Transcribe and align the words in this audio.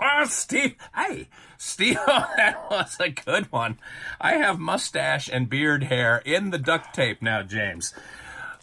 Ah, 0.00 0.24
Steve, 0.28 0.74
hey, 0.94 1.28
Steve, 1.56 1.98
that 2.06 2.66
was 2.70 2.96
a 3.00 3.08
good 3.10 3.50
one. 3.50 3.78
I 4.20 4.34
have 4.34 4.58
mustache 4.58 5.28
and 5.28 5.48
beard 5.48 5.84
hair 5.84 6.18
in 6.24 6.50
the 6.50 6.58
duct 6.58 6.94
tape 6.94 7.22
now, 7.22 7.42
James. 7.42 7.94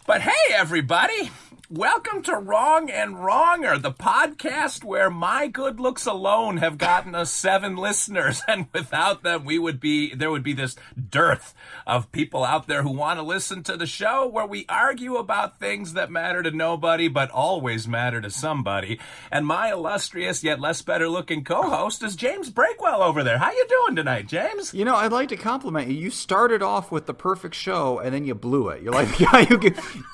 But 0.06 0.20
hey, 0.22 0.54
everybody, 0.54 1.30
welcome 1.70 2.22
to 2.22 2.36
Wrong 2.36 2.88
and 2.90 3.16
Wronger, 3.16 3.80
the 3.80 3.90
podcast 3.90 4.84
where 4.84 5.10
my 5.10 5.48
good 5.48 5.80
looks 5.80 6.06
alone 6.06 6.58
have 6.58 6.78
gotten 6.78 7.14
us 7.14 7.32
seven 7.32 7.76
listeners, 7.76 8.42
and 8.48 8.66
without 8.72 9.22
them, 9.22 9.44
we 9.44 9.58
would 9.58 9.80
be 9.80 10.14
there 10.14 10.30
would 10.30 10.42
be 10.42 10.52
this 10.52 10.76
dearth 11.10 11.54
of 11.86 12.12
people 12.12 12.44
out 12.44 12.66
there 12.66 12.82
who 12.82 12.90
want 12.90 13.18
to 13.18 13.22
listen 13.22 13.62
to 13.64 13.76
the 13.76 13.86
show 13.86 14.26
where 14.26 14.46
we 14.46 14.64
argue 14.68 15.16
about 15.16 15.58
things 15.58 15.94
that 15.94 16.10
matter 16.10 16.42
to 16.42 16.50
nobody 16.50 17.08
but 17.08 17.30
always 17.30 17.88
matter 17.88 18.20
to 18.20 18.30
somebody. 18.30 19.00
And 19.30 19.46
my 19.46 19.72
illustrious 19.72 20.44
yet 20.44 20.60
less 20.60 20.82
better 20.82 21.08
looking 21.08 21.42
co-host 21.42 22.02
is 22.02 22.16
James 22.16 22.50
Breakwell 22.50 23.00
over 23.00 23.24
there. 23.24 23.38
How 23.38 23.50
you 23.50 23.66
doing 23.68 23.96
tonight, 23.96 24.28
James? 24.28 24.72
You 24.72 24.84
know, 24.84 24.94
I'd 24.94 25.12
like 25.12 25.28
to 25.30 25.36
compliment 25.36 25.88
you. 25.88 25.96
You 25.96 26.10
started 26.10 26.62
off 26.62 26.92
with 26.92 27.06
the 27.06 27.14
perfect 27.14 27.54
show, 27.54 27.98
and 27.98 28.14
then 28.14 28.24
you 28.24 28.34
blew 28.34 28.68
it. 28.68 28.82
You're 28.82 28.92
like 28.92 29.18
guy 29.18 29.44
who 29.44 29.58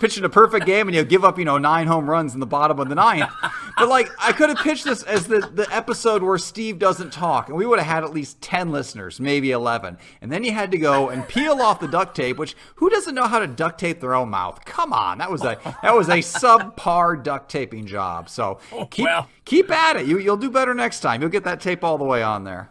pitching 0.01 0.25
a 0.25 0.29
perfect 0.29 0.67
game, 0.67 0.89
and 0.89 0.97
you 0.97 1.05
give 1.05 1.25
up, 1.25 1.39
you 1.43 1.47
know, 1.47 1.59
nine 1.59 1.89
home 1.89 2.09
runs 2.09 2.35
in 2.35 2.39
the 2.39 2.47
bottom 2.47 2.79
of 2.79 2.89
the 2.89 2.95
ninth. 2.95 3.29
But 3.77 3.89
like, 3.89 4.09
I 4.17 4.31
could 4.31 4.49
have 4.49 4.59
pitched 4.59 4.85
this 4.85 5.03
as 5.03 5.27
the 5.27 5.41
the 5.41 5.67
episode 5.75 6.23
where 6.23 6.39
Steve 6.39 6.79
doesn't 6.79 7.13
talk, 7.13 7.49
and 7.49 7.57
we 7.57 7.67
would 7.67 7.81
have 7.81 7.89
had 7.89 8.05
at 8.05 8.13
least 8.13 8.41
ten 8.41 8.71
listeners, 8.71 9.19
maybe 9.19 9.51
eleven. 9.51 9.99
And 10.21 10.31
then 10.31 10.45
you 10.45 10.53
had 10.53 10.71
to 10.71 10.79
go 10.79 11.09
and 11.09 11.27
peel 11.27 11.61
off 11.61 11.81
the 11.81 11.89
duct 11.89 12.15
tape. 12.15 12.37
Which 12.39 12.55
who 12.77 12.89
doesn't 12.91 13.15
know 13.17 13.27
how 13.27 13.41
to 13.41 13.49
duct 13.49 13.81
tape 13.81 13.99
their 13.99 14.15
own 14.15 14.29
mouth? 14.29 14.65
Come 14.65 14.93
on, 14.93 15.19
that 15.19 15.33
was 15.33 15.43
a 15.43 15.59
that 15.83 15.97
was 15.97 16.09
a 16.09 16.19
subpar 16.19 17.21
duct 17.25 17.51
taping 17.51 17.87
job. 17.87 18.29
So 18.29 18.61
oh, 18.71 18.87
keep 18.87 19.07
Well. 19.07 19.29
keep 19.45 19.69
at 19.73 19.97
it. 19.97 20.07
You 20.07 20.19
you'll 20.19 20.37
do 20.37 20.51
better 20.51 20.75
next 20.75 21.01
time. 21.01 21.21
You'll 21.21 21.31
get 21.31 21.43
that 21.45 21.61
tape 21.61 21.83
all 21.83 21.99
the 21.99 22.05
way 22.05 22.23
on 22.23 22.45
there. 22.45 22.71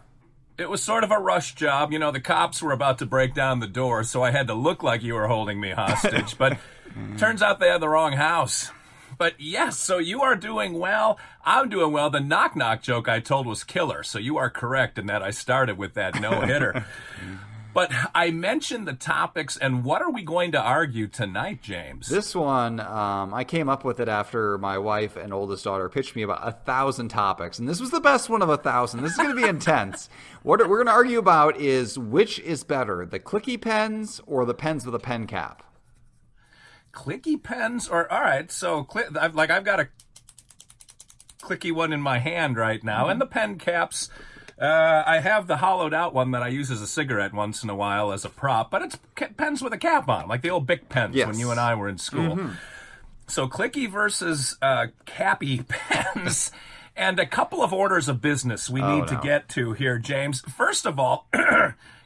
It 0.57 0.69
was 0.69 0.83
sort 0.83 1.03
of 1.03 1.11
a 1.11 1.17
rush 1.17 1.55
job. 1.55 1.91
You 1.91 1.99
know, 1.99 2.11
the 2.11 2.19
cops 2.19 2.61
were 2.61 2.71
about 2.71 2.99
to 2.99 3.05
break 3.05 3.33
down 3.33 3.59
the 3.59 3.67
door, 3.67 4.03
so 4.03 4.23
I 4.23 4.31
had 4.31 4.47
to 4.47 4.53
look 4.53 4.83
like 4.83 5.01
you 5.01 5.15
were 5.15 5.27
holding 5.27 5.59
me 5.59 5.71
hostage. 5.71 6.37
but 6.37 6.57
turns 7.17 7.41
out 7.41 7.59
they 7.59 7.69
had 7.69 7.81
the 7.81 7.89
wrong 7.89 8.13
house. 8.13 8.71
But 9.17 9.39
yes, 9.39 9.77
so 9.77 9.97
you 9.97 10.21
are 10.21 10.35
doing 10.35 10.79
well. 10.79 11.19
I'm 11.45 11.69
doing 11.69 11.91
well. 11.91 12.09
The 12.09 12.19
knock 12.19 12.55
knock 12.55 12.81
joke 12.81 13.07
I 13.07 13.19
told 13.19 13.45
was 13.45 13.63
killer, 13.63 14.03
so 14.03 14.17
you 14.19 14.37
are 14.37 14.49
correct 14.49 14.97
in 14.97 15.05
that 15.07 15.21
I 15.21 15.31
started 15.31 15.77
with 15.77 15.93
that 15.93 16.19
no 16.19 16.41
hitter. 16.41 16.85
but 17.73 17.91
I 18.13 18.31
mentioned 18.31 18.87
the 18.87 18.93
topics, 18.93 19.57
and 19.57 19.83
what 19.83 20.01
are 20.01 20.11
we 20.11 20.23
going 20.23 20.51
to 20.53 20.59
argue 20.61 21.07
tonight, 21.07 21.61
James? 21.61 22.07
This 22.07 22.35
one, 22.35 22.79
um, 22.79 23.33
I 23.33 23.43
came 23.43 23.69
up 23.69 23.83
with 23.83 23.99
it 23.99 24.07
after 24.09 24.57
my 24.57 24.77
wife 24.77 25.15
and 25.15 25.33
oldest 25.33 25.63
daughter 25.63 25.87
pitched 25.89 26.15
me 26.15 26.21
about 26.23 26.47
a 26.47 26.51
thousand 26.51 27.09
topics, 27.09 27.59
and 27.59 27.67
this 27.69 27.79
was 27.79 27.91
the 27.91 28.01
best 28.01 28.29
one 28.29 28.41
of 28.41 28.49
a 28.49 28.57
thousand. 28.57 29.01
This 29.01 29.11
is 29.11 29.17
going 29.17 29.35
to 29.35 29.41
be 29.41 29.47
intense. 29.49 30.09
What 30.43 30.59
we're 30.59 30.77
going 30.77 30.87
to 30.87 30.91
argue 30.91 31.19
about 31.19 31.57
is 31.57 31.97
which 31.97 32.39
is 32.39 32.63
better, 32.63 33.05
the 33.05 33.19
clicky 33.19 33.59
pens 33.61 34.21
or 34.25 34.45
the 34.45 34.53
pens 34.53 34.85
with 34.85 34.95
a 34.95 34.99
pen 34.99 35.27
cap. 35.27 35.63
clicky 36.93 37.41
pens 37.41 37.87
or 37.87 38.11
all 38.11 38.19
right 38.19 38.51
so 38.51 38.85
like 39.33 39.49
i've 39.49 39.63
got 39.63 39.79
a 39.79 39.87
clicky 41.41 41.71
one 41.73 41.93
in 41.93 42.01
my 42.01 42.19
hand 42.19 42.57
right 42.57 42.83
now 42.83 43.07
and 43.07 43.19
the 43.21 43.25
pen 43.25 43.57
caps 43.57 44.09
uh, 44.59 45.03
i 45.05 45.19
have 45.19 45.47
the 45.47 45.57
hollowed 45.57 45.93
out 45.93 46.13
one 46.13 46.31
that 46.31 46.41
i 46.43 46.47
use 46.47 46.71
as 46.71 46.81
a 46.81 46.87
cigarette 46.87 47.33
once 47.33 47.63
in 47.63 47.69
a 47.69 47.75
while 47.75 48.11
as 48.11 48.25
a 48.25 48.29
prop 48.29 48.71
but 48.71 48.81
it's 48.81 48.97
pens 49.37 49.61
with 49.61 49.73
a 49.73 49.77
cap 49.77 50.09
on 50.09 50.27
like 50.27 50.41
the 50.41 50.49
old 50.49 50.65
bic 50.65 50.89
pens 50.89 51.15
Yes. 51.15 51.27
when 51.27 51.39
you 51.39 51.51
and 51.51 51.59
i 51.59 51.75
were 51.75 51.87
in 51.89 51.97
school 51.97 52.39
so 53.27 53.47
clicky 53.47 53.89
versus 53.89 54.57
uh, 54.61 54.87
cappy 55.05 55.63
pens 55.67 56.51
and 56.95 57.19
a 57.19 57.25
couple 57.25 57.63
of 57.63 57.71
orders 57.71 58.07
of 58.09 58.21
business 58.21 58.69
we 58.69 58.81
need 58.81 59.07
to 59.07 59.15
no. 59.15 59.21
get 59.21 59.47
to 59.49 59.73
here 59.73 59.97
james 59.97 60.41
first 60.41 60.85
of 60.85 60.99
all 60.99 61.27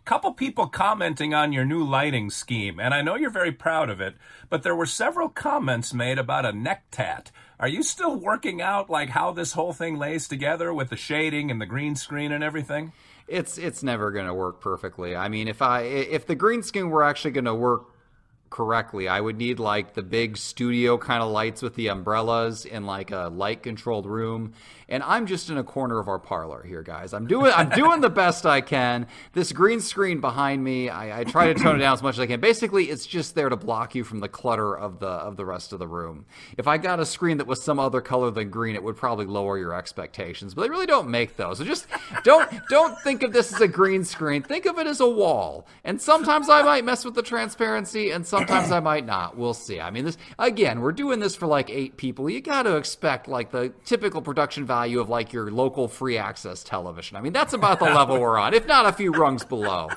couple 0.06 0.32
people 0.34 0.68
commenting 0.68 1.34
on 1.34 1.52
your 1.52 1.66
new 1.66 1.84
lighting 1.84 2.30
scheme, 2.30 2.80
and 2.80 2.94
I 2.94 3.02
know 3.02 3.16
you're 3.16 3.32
very 3.32 3.52
proud 3.52 3.90
of 3.90 4.00
it, 4.00 4.14
but 4.52 4.62
there 4.62 4.76
were 4.76 4.86
several 4.86 5.30
comments 5.30 5.96
made 5.96 6.20
about 6.20 6.46
a 6.46 6.54
neck 6.54 6.84
tat. 6.92 7.32
Are 7.60 7.68
you 7.68 7.84
still 7.84 8.16
working 8.16 8.62
out 8.62 8.90
like 8.90 9.10
how 9.10 9.32
this 9.32 9.54
whole 9.54 9.72
thing 9.72 9.98
lays 9.98 10.28
together 10.28 10.74
with 10.74 10.90
the 10.90 10.98
shading 10.98 11.50
and 11.50 11.62
the 11.62 11.66
green 11.66 11.96
screen 11.96 12.32
and 12.32 12.44
everything? 12.44 12.92
It's 13.28 13.58
it's 13.58 13.82
never 13.82 14.12
going 14.12 14.28
to 14.28 14.34
work 14.34 14.60
perfectly. 14.60 15.16
I 15.16 15.30
mean, 15.30 15.48
if 15.48 15.62
I 15.62 15.82
if 15.82 16.28
the 16.28 16.36
green 16.36 16.64
screen 16.64 16.90
were 16.90 17.04
actually 17.04 17.32
going 17.32 17.46
to 17.46 17.56
work 17.56 17.95
correctly, 18.50 19.08
I 19.08 19.20
would 19.20 19.38
need 19.38 19.60
like 19.60 19.96
the 19.96 20.04
big 20.04 20.38
studio 20.38 20.98
kind 20.98 21.22
of 21.22 21.30
lights 21.30 21.62
with 21.62 21.76
the 21.76 21.88
umbrellas 21.88 22.66
in 22.66 22.86
like 22.86 23.12
a 23.12 23.30
light 23.34 23.64
controlled 23.64 24.06
room. 24.06 24.54
And 24.88 25.02
I'm 25.02 25.26
just 25.26 25.50
in 25.50 25.58
a 25.58 25.64
corner 25.64 26.00
of 26.00 26.08
our 26.08 26.20
parlor 26.20 26.64
here, 26.64 26.84
guys. 26.84 27.14
I'm 27.14 27.26
doing 27.26 27.52
I'm 27.56 27.70
doing 27.70 28.02
the 28.02 28.10
best 28.10 28.46
I 28.46 28.62
can. 28.62 29.08
This 29.34 29.52
green 29.52 29.82
screen 29.82 30.22
behind 30.22 30.64
me, 30.64 30.90
I, 30.90 31.22
I 31.22 31.24
try 31.24 31.52
to 31.52 31.60
tone 31.60 31.78
it 31.78 31.80
down 31.80 31.96
as 31.96 32.04
much 32.04 32.16
as 32.16 32.20
I 32.20 32.28
can. 32.28 32.40
Basically, 32.40 32.86
it's 32.86 33.06
just 33.06 33.34
there 33.34 33.50
to 33.50 33.56
block 33.56 33.96
you 33.96 34.04
from 34.04 34.20
the 34.20 34.30
clutter 34.30 34.78
of 34.78 35.00
the 35.00 35.08
of 35.08 35.38
the 35.38 35.46
rest 35.46 35.74
of 35.74 35.80
the 35.80 35.88
room. 35.88 36.26
If 36.58 36.68
I 36.68 36.78
got 36.78 37.00
a 37.00 37.06
screen 37.06 37.38
that 37.38 37.48
was 37.48 37.64
some 37.64 37.80
other 37.80 38.00
color 38.00 38.30
than 38.30 38.52
green, 38.52 38.76
it 38.76 38.84
would 38.84 38.96
probably 38.96 39.26
lower 39.26 39.58
your 39.58 39.74
expectations. 39.74 40.54
But 40.54 40.62
they 40.62 40.70
really 40.70 40.86
don't 40.86 41.10
make 41.10 41.36
those. 41.36 41.58
So 41.58 41.66
just 41.66 41.88
don't 42.24 42.48
don't 42.70 42.98
think 43.02 43.24
of 43.24 43.34
this 43.34 43.52
as 43.54 43.62
a 43.62 43.68
green 43.68 44.06
screen. 44.06 44.44
Think 44.44 44.66
of 44.68 44.78
it 44.78 44.86
as 44.86 45.00
a 45.00 45.10
wall. 45.10 45.68
And 45.84 46.00
sometimes 46.00 46.48
I 46.48 46.62
might 46.62 46.86
mess 46.86 47.04
with 47.04 47.16
the 47.16 47.24
transparency, 47.24 48.12
and 48.12 48.26
sometimes 48.26 48.45
I 48.50 48.80
might 48.80 49.06
not. 49.06 49.38
We'll 49.38 49.54
see. 49.54 49.80
I 49.80 49.92
mean, 49.92 50.06
this 50.06 50.18
again, 50.40 50.82
we're 50.82 50.92
doing 50.92 51.20
this 51.20 51.36
for 51.36 51.48
like 51.48 51.70
eight 51.70 51.98
people. 51.98 52.30
You 52.30 52.42
got 52.42 52.64
to 52.64 52.78
expect 52.78 53.28
like 53.28 53.52
the 53.52 53.74
typical 53.86 54.22
production 54.22 54.66
value 54.66 55.00
of 55.00 55.10
like 55.10 55.34
your 55.34 55.52
local 55.52 55.88
free 55.88 56.18
access 56.18 56.64
television. 56.64 57.18
I 57.18 57.22
mean, 57.22 57.34
that's 57.34 57.54
about 57.54 57.80
the 57.80 57.86
level 57.86 58.20
we're 58.20 58.38
on, 58.38 58.54
if 58.54 58.68
not 58.68 58.86
a 58.86 58.92
few 58.92 59.12
rungs 59.12 59.44
below. 59.44 59.90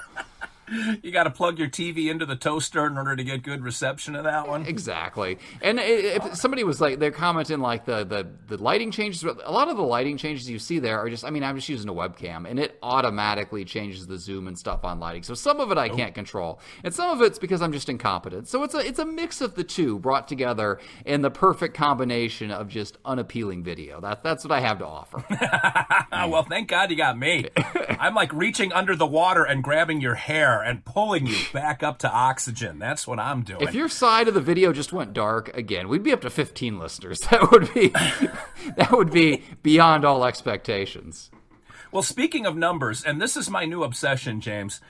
You 1.03 1.13
got 1.13 1.25
to 1.25 1.31
plug 1.31 1.59
your 1.59 1.69
TV 1.69 2.11
into 2.11 2.27
the 2.27 2.37
toaster 2.37 2.87
in 2.87 2.99
order 2.99 3.17
to 3.17 3.25
get 3.25 3.43
good 3.43 3.63
reception 3.63 4.15
of 4.15 4.25
that 4.25 4.49
one. 4.49 4.67
Exactly. 4.67 5.39
And 5.63 5.79
if 5.81 6.35
somebody 6.35 6.65
was 6.65 6.81
like, 6.81 6.99
they're 6.99 7.11
commenting 7.11 7.61
like 7.61 7.85
the, 7.85 8.05
the, 8.05 8.27
the 8.49 8.63
lighting 8.63 8.91
changes, 8.91 9.23
a 9.23 9.53
lot 9.53 9.69
of 9.69 9.77
the 9.77 9.83
lighting 9.83 10.17
changes 10.17 10.49
you 10.51 10.59
see 10.59 10.79
there 10.79 10.99
are 10.99 11.09
just, 11.09 11.25
I 11.25 11.31
mean, 11.31 11.45
I'm 11.45 11.57
just 11.57 11.69
using 11.69 11.89
a 11.89 11.95
webcam 11.95 12.49
and 12.49 12.59
it 12.59 12.79
automatically 12.83 13.65
changes 13.65 14.07
the 14.07 14.19
zoom 14.19 14.49
and 14.49 14.59
stuff 14.59 14.85
on 14.85 14.99
lighting. 14.99 15.23
So 15.23 15.35
some 15.35 15.61
of 15.61 15.71
it 15.71 15.79
I 15.79 15.89
oh. 15.89 15.97
can't 15.97 16.15
control. 16.15 16.61
And 16.85 16.93
some 16.93 17.11
of 17.11 17.23
it's 17.23 17.39
because 17.39 17.63
I'm 17.63 17.73
just 17.73 17.89
incompetent. 17.89 18.49
So 18.49 18.63
it's 18.65 18.75
a, 18.75 18.79
it's 18.79 18.99
a 18.99 19.07
mix 19.07 19.41
of 19.41 19.55
the 19.55 19.65
two 19.65 19.99
brought 19.99 20.29
together 20.29 20.81
in 21.07 21.23
the 21.23 21.31
perfect 21.31 21.75
combination 21.75 22.51
of 22.51 22.69
just 22.69 22.99
unappealing 23.05 23.63
video. 23.63 24.01
That, 24.01 24.23
that's 24.23 24.45
what 24.45 24.53
I 24.53 24.61
have 24.61 24.79
to 24.79 24.87
offer. 24.87 25.25
Well, 26.29 26.43
thank 26.43 26.69
God 26.69 26.91
you 26.91 26.97
got 26.97 27.19
me. 27.19 27.47
I'm 27.99 28.15
like 28.15 28.33
reaching 28.33 28.73
under 28.73 28.95
the 28.95 29.07
water 29.07 29.45
and 29.45 29.63
grabbing 29.63 30.01
your 30.01 30.15
hair 30.15 30.58
and 30.63 30.85
pulling 30.85 31.27
you 31.27 31.37
back 31.53 31.83
up 31.83 31.99
to 31.99 32.11
oxygen. 32.11 32.79
That's 32.79 33.07
what 33.07 33.19
I'm 33.19 33.43
doing. 33.43 33.63
If 33.63 33.75
your 33.75 33.89
side 33.89 34.29
of 34.29 34.35
the 34.35 34.41
video 34.41 34.73
just 34.73 34.93
went 34.93 35.13
dark 35.13 35.55
again, 35.57 35.89
we'd 35.89 36.03
be 36.03 36.13
up 36.13 36.21
to 36.23 36.31
15 36.31 36.79
listeners. 36.79 37.21
That 37.31 37.51
would 37.51 37.75
be 37.75 37.89
that 38.77 38.91
would 38.93 39.11
be 39.11 39.45
beyond 39.63 40.05
all 40.05 40.25
expectations. 40.25 41.31
Well, 41.93 42.03
speaking 42.03 42.47
of 42.47 42.57
numbers, 42.57 43.05
and 43.05 43.21
this 43.21 43.37
is 43.37 43.51
my 43.51 43.65
new 43.65 43.83
obsession, 43.83 44.41
James. 44.41 44.81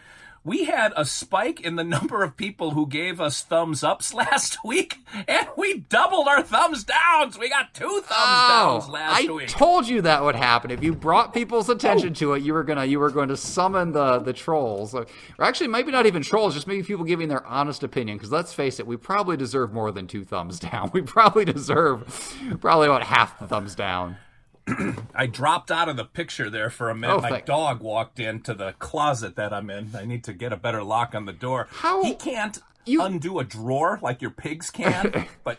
We 0.49 0.65
had 0.65 0.95
a 0.97 1.05
spike 1.05 1.61
in 1.61 1.77
the 1.77 1.85
number 1.85 2.23
of 2.23 2.35
people 2.35 2.71
who 2.71 2.87
gave 2.87 3.21
us 3.21 3.43
thumbs 3.43 3.85
ups 3.85 4.15
last 4.15 4.65
week, 4.65 5.01
and 5.29 5.47
we 5.59 5.81
doubled 5.91 6.27
our 6.27 6.43
thumbs 6.43 6.85
downs. 6.85 7.39
We 7.39 7.51
got 7.51 7.75
two 7.75 7.87
thumbs 7.87 8.07
oh, 8.11 8.81
downs 8.81 8.89
last 8.89 9.29
Oh, 9.29 9.33
I 9.35 9.37
week. 9.37 9.49
told 9.49 9.87
you 9.87 10.01
that 10.01 10.25
would 10.25 10.37
happen. 10.37 10.71
If 10.71 10.83
you 10.83 10.95
brought 10.95 11.35
people's 11.35 11.69
attention 11.69 12.13
oh. 12.13 12.15
to 12.15 12.33
it, 12.33 12.43
you 12.43 12.55
were 12.55 12.65
gonna 12.65 12.87
you 12.87 12.99
were 12.99 13.11
going 13.11 13.29
to 13.29 13.37
summon 13.37 13.93
the 13.93 14.21
the 14.21 14.33
trolls, 14.33 14.95
or 14.95 15.07
actually 15.39 15.69
maybe 15.69 15.93
not 15.93 16.07
even 16.07 16.23
trolls, 16.23 16.55
just 16.55 16.67
maybe 16.67 16.83
people 16.83 17.05
giving 17.05 17.29
their 17.29 17.45
honest 17.47 17.83
opinion. 17.83 18.17
Because 18.17 18.33
let's 18.33 18.55
face 18.55 18.81
it, 18.81 18.87
we 18.87 18.97
probably 18.97 19.37
deserve 19.37 19.75
more 19.75 19.93
than 19.93 20.07
two 20.07 20.25
thumbs 20.25 20.59
down. 20.71 20.91
We 20.95 21.03
probably 21.03 21.45
deserve 21.45 22.39
probably 22.63 22.87
about 22.87 23.03
half 23.03 23.39
the 23.39 23.47
thumbs 23.47 23.75
down. 23.75 24.17
I 25.15 25.27
dropped 25.27 25.71
out 25.71 25.89
of 25.89 25.97
the 25.97 26.05
picture 26.05 26.51
there 26.51 26.71
for 26.71 26.91
a 26.91 26.95
minute. 26.95 27.15
Oh, 27.15 27.21
My 27.21 27.31
thank- 27.31 27.47
dog 27.47 27.81
walked 27.81 28.21
into 28.21 28.55
the 28.55 28.73
closet 28.79 29.37
that 29.37 29.53
I'm 29.53 29.71
in. 29.71 29.91
I 29.97 30.05
need 30.05 30.25
to 30.25 30.33
get 30.33 30.53
a 30.53 30.57
better 30.57 30.83
lock 30.83 31.15
on 31.15 31.25
the 31.27 31.33
door. 31.33 31.69
How- 31.71 32.03
he 32.03 32.15
can't 32.15 32.59
You- 32.85 33.03
undo 33.03 33.39
a 33.39 33.45
drawer 33.45 33.99
like 34.03 34.21
your 34.23 34.31
pigs 34.31 34.71
can, 34.71 35.27
but 35.45 35.59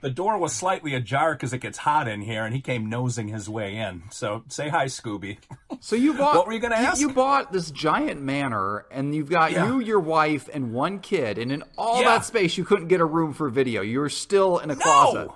the 0.00 0.10
door 0.10 0.38
was 0.38 0.52
slightly 0.52 0.94
ajar 0.94 1.34
because 1.34 1.52
it 1.52 1.58
gets 1.58 1.78
hot 1.78 2.06
in 2.06 2.20
here, 2.20 2.44
and 2.44 2.54
he 2.54 2.60
came 2.60 2.88
nosing 2.88 3.26
his 3.28 3.48
way 3.48 3.76
in. 3.76 4.04
So 4.10 4.44
say 4.48 4.68
hi, 4.68 4.84
Scooby. 4.86 5.38
So 5.80 5.96
you 5.96 6.14
bought. 6.14 6.36
What 6.36 6.46
were 6.46 6.52
you 6.52 6.60
gonna 6.60 6.76
ask? 6.76 7.00
You, 7.00 7.10
bought 7.12 7.52
this 7.52 7.72
giant 7.72 8.20
manor, 8.22 8.86
and 8.92 9.12
you've 9.12 9.28
got 9.30 9.50
Yeah. 9.50 9.66
you, 9.66 9.80
your 9.80 9.98
wife, 9.98 10.48
and 10.52 10.72
one 10.72 11.00
kid, 11.00 11.36
and 11.36 11.50
in 11.50 11.64
all 11.76 12.00
Yeah. 12.00 12.10
that 12.10 12.24
space, 12.24 12.56
you 12.56 12.64
couldn't 12.64 12.86
get 12.86 13.00
a 13.00 13.04
room 13.04 13.32
for 13.32 13.48
video. 13.48 13.82
You 13.82 13.98
were 13.98 14.08
still 14.08 14.58
in 14.58 14.70
a 14.70 14.76
closet. 14.76 15.30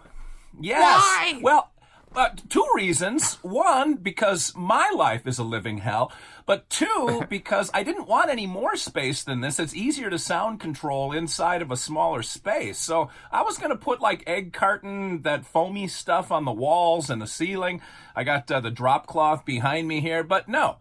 Yes. 0.61 0.81
Why? 0.81 1.41
Well, 1.43 1.72
uh, 2.15 2.31
two 2.49 2.67
reasons. 2.75 3.35
One, 3.43 3.95
because 3.95 4.55
my 4.57 4.91
life 4.95 5.27
is 5.27 5.39
a 5.39 5.45
living 5.45 5.79
hell. 5.79 6.13
But 6.47 6.69
two, 6.71 7.25
because 7.31 7.71
I 7.73 7.83
didn't 7.83 8.09
want 8.09 8.31
any 8.31 8.47
more 8.47 8.77
space 8.77 9.23
than 9.23 9.41
this. 9.41 9.59
It's 9.59 9.75
easier 9.75 10.11
to 10.11 10.19
sound 10.19 10.61
control 10.61 11.13
inside 11.13 11.63
of 11.63 11.71
a 11.71 11.77
smaller 11.77 12.23
space. 12.23 12.79
So 12.79 13.11
I 13.31 13.43
was 13.43 13.59
going 13.59 13.71
to 13.71 13.77
put 13.77 14.01
like 14.01 14.25
egg 14.27 14.53
carton, 14.53 15.23
that 15.23 15.47
foamy 15.47 15.89
stuff 15.89 16.31
on 16.33 16.45
the 16.45 16.53
walls 16.53 17.11
and 17.11 17.21
the 17.21 17.27
ceiling. 17.27 17.81
I 18.15 18.25
got 18.25 18.51
uh, 18.51 18.61
the 18.61 18.71
drop 18.71 19.07
cloth 19.07 19.45
behind 19.45 19.89
me 19.89 20.01
here, 20.01 20.23
but 20.25 20.49
no. 20.49 20.77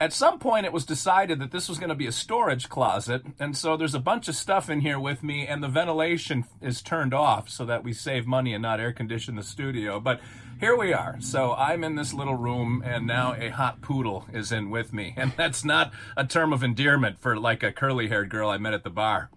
At 0.00 0.12
some 0.12 0.38
point, 0.38 0.64
it 0.64 0.72
was 0.72 0.84
decided 0.84 1.40
that 1.40 1.50
this 1.50 1.68
was 1.68 1.78
going 1.78 1.88
to 1.88 1.94
be 1.96 2.06
a 2.06 2.12
storage 2.12 2.68
closet, 2.68 3.22
and 3.40 3.56
so 3.56 3.76
there's 3.76 3.96
a 3.96 4.00
bunch 4.00 4.28
of 4.28 4.36
stuff 4.36 4.70
in 4.70 4.80
here 4.80 5.00
with 5.00 5.24
me, 5.24 5.44
and 5.44 5.60
the 5.60 5.66
ventilation 5.66 6.44
is 6.62 6.80
turned 6.80 7.12
off 7.12 7.48
so 7.48 7.64
that 7.64 7.82
we 7.82 7.92
save 7.92 8.24
money 8.24 8.54
and 8.54 8.62
not 8.62 8.78
air 8.78 8.92
condition 8.92 9.34
the 9.34 9.42
studio. 9.42 9.98
But 9.98 10.20
here 10.60 10.76
we 10.76 10.92
are. 10.92 11.16
So 11.18 11.52
I'm 11.54 11.82
in 11.82 11.96
this 11.96 12.14
little 12.14 12.36
room, 12.36 12.80
and 12.86 13.08
now 13.08 13.34
a 13.34 13.48
hot 13.48 13.80
poodle 13.80 14.24
is 14.32 14.52
in 14.52 14.70
with 14.70 14.92
me, 14.92 15.14
and 15.16 15.32
that's 15.36 15.64
not 15.64 15.92
a 16.16 16.24
term 16.24 16.52
of 16.52 16.62
endearment 16.62 17.18
for 17.18 17.36
like 17.36 17.64
a 17.64 17.72
curly-haired 17.72 18.28
girl 18.28 18.50
I 18.50 18.58
met 18.58 18.74
at 18.74 18.84
the 18.84 18.90
bar. 18.90 19.30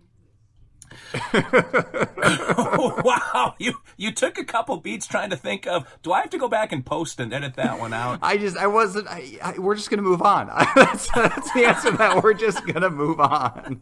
wow, 3.03 3.55
you 3.59 3.73
you 3.97 4.11
took 4.11 4.37
a 4.37 4.43
couple 4.43 4.77
beats 4.77 5.07
trying 5.07 5.29
to 5.29 5.37
think 5.37 5.67
of. 5.67 5.85
Do 6.03 6.11
I 6.11 6.21
have 6.21 6.29
to 6.31 6.37
go 6.37 6.47
back 6.47 6.71
and 6.71 6.85
post 6.85 7.19
and 7.19 7.33
edit 7.33 7.55
that 7.55 7.79
one 7.79 7.93
out? 7.93 8.19
I 8.21 8.37
just, 8.37 8.57
I 8.57 8.67
wasn't. 8.67 9.07
I, 9.07 9.37
I, 9.41 9.59
we're 9.59 9.75
just 9.75 9.89
gonna 9.89 10.01
move 10.01 10.21
on. 10.21 10.47
that's, 10.75 11.09
that's 11.11 11.51
the 11.53 11.65
answer. 11.65 11.91
That 11.91 12.23
we're 12.23 12.33
just 12.33 12.65
gonna 12.65 12.89
move 12.89 13.19
on. 13.19 13.81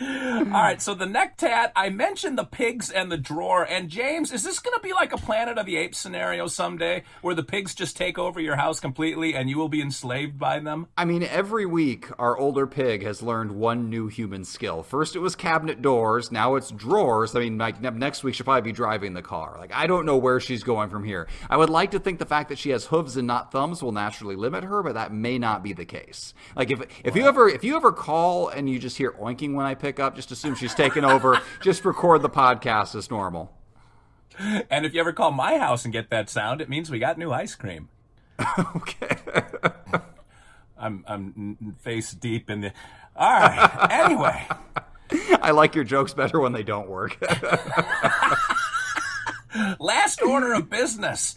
All 0.00 0.60
right, 0.60 0.82
so 0.82 0.94
the 0.94 1.06
neck 1.06 1.36
tat, 1.36 1.72
I 1.76 1.88
mentioned 1.88 2.36
the 2.36 2.44
pigs 2.44 2.90
and 2.90 3.12
the 3.12 3.16
drawer. 3.16 3.62
And 3.62 3.88
James, 3.88 4.32
is 4.32 4.42
this 4.42 4.58
going 4.58 4.74
to 4.74 4.80
be 4.80 4.92
like 4.92 5.12
a 5.12 5.16
Planet 5.16 5.56
of 5.56 5.66
the 5.66 5.76
Apes 5.76 5.98
scenario 5.98 6.48
someday 6.48 7.04
where 7.22 7.34
the 7.34 7.44
pigs 7.44 7.74
just 7.74 7.96
take 7.96 8.18
over 8.18 8.40
your 8.40 8.56
house 8.56 8.80
completely 8.80 9.34
and 9.34 9.48
you 9.48 9.56
will 9.56 9.68
be 9.68 9.80
enslaved 9.80 10.36
by 10.38 10.58
them? 10.58 10.88
I 10.96 11.04
mean, 11.04 11.22
every 11.22 11.64
week 11.64 12.08
our 12.18 12.36
older 12.36 12.66
pig 12.66 13.04
has 13.04 13.22
learned 13.22 13.52
one 13.52 13.88
new 13.88 14.08
human 14.08 14.44
skill. 14.44 14.82
First 14.82 15.14
it 15.14 15.20
was 15.20 15.36
cabinet 15.36 15.80
doors, 15.80 16.32
now 16.32 16.56
it's 16.56 16.70
drawers. 16.70 17.36
I 17.36 17.40
mean, 17.40 17.58
like 17.58 17.80
next 17.80 18.24
week 18.24 18.34
she'll 18.34 18.44
probably 18.44 18.62
be 18.62 18.72
driving 18.72 19.14
the 19.14 19.22
car. 19.22 19.56
Like 19.58 19.72
I 19.72 19.86
don't 19.86 20.06
know 20.06 20.16
where 20.16 20.40
she's 20.40 20.64
going 20.64 20.90
from 20.90 21.04
here. 21.04 21.28
I 21.48 21.56
would 21.56 21.70
like 21.70 21.92
to 21.92 22.00
think 22.00 22.18
the 22.18 22.26
fact 22.26 22.48
that 22.48 22.58
she 22.58 22.70
has 22.70 22.86
hooves 22.86 23.16
and 23.16 23.28
not 23.28 23.52
thumbs 23.52 23.82
will 23.82 23.92
naturally 23.92 24.34
limit 24.34 24.64
her, 24.64 24.82
but 24.82 24.94
that 24.94 25.12
may 25.12 25.38
not 25.38 25.62
be 25.62 25.72
the 25.72 25.84
case. 25.84 26.34
Like 26.56 26.72
if 26.72 26.80
if 27.04 27.14
you 27.14 27.26
ever 27.26 27.48
if 27.48 27.62
you 27.62 27.76
ever 27.76 27.92
call 27.92 28.48
and 28.48 28.68
you 28.68 28.80
just 28.80 28.96
hear 28.96 29.12
oinking 29.12 29.54
when 29.54 29.66
I 29.66 29.74
pick 29.84 30.00
up, 30.00 30.16
just 30.16 30.30
assume 30.30 30.54
she's 30.54 30.74
taken 30.74 31.04
over. 31.04 31.38
just 31.60 31.84
record 31.84 32.22
the 32.22 32.30
podcast 32.30 32.94
as 32.94 33.10
normal. 33.10 33.52
And 34.70 34.86
if 34.86 34.94
you 34.94 35.00
ever 35.00 35.12
call 35.12 35.30
my 35.30 35.58
house 35.58 35.84
and 35.84 35.92
get 35.92 36.08
that 36.08 36.30
sound, 36.30 36.62
it 36.62 36.70
means 36.70 36.90
we 36.90 36.98
got 36.98 37.18
new 37.18 37.30
ice 37.30 37.54
cream. 37.54 37.90
Okay. 38.76 39.16
I'm 40.76 41.04
I'm 41.06 41.76
face 41.80 42.12
deep 42.12 42.50
in 42.50 42.62
the. 42.62 42.72
All 43.14 43.30
right. 43.30 43.86
Anyway, 43.90 44.46
I 45.40 45.52
like 45.52 45.74
your 45.74 45.84
jokes 45.84 46.12
better 46.12 46.40
when 46.40 46.52
they 46.52 46.64
don't 46.64 46.88
work. 46.88 47.16
last 49.78 50.20
order 50.20 50.52
of 50.52 50.68
business. 50.68 51.36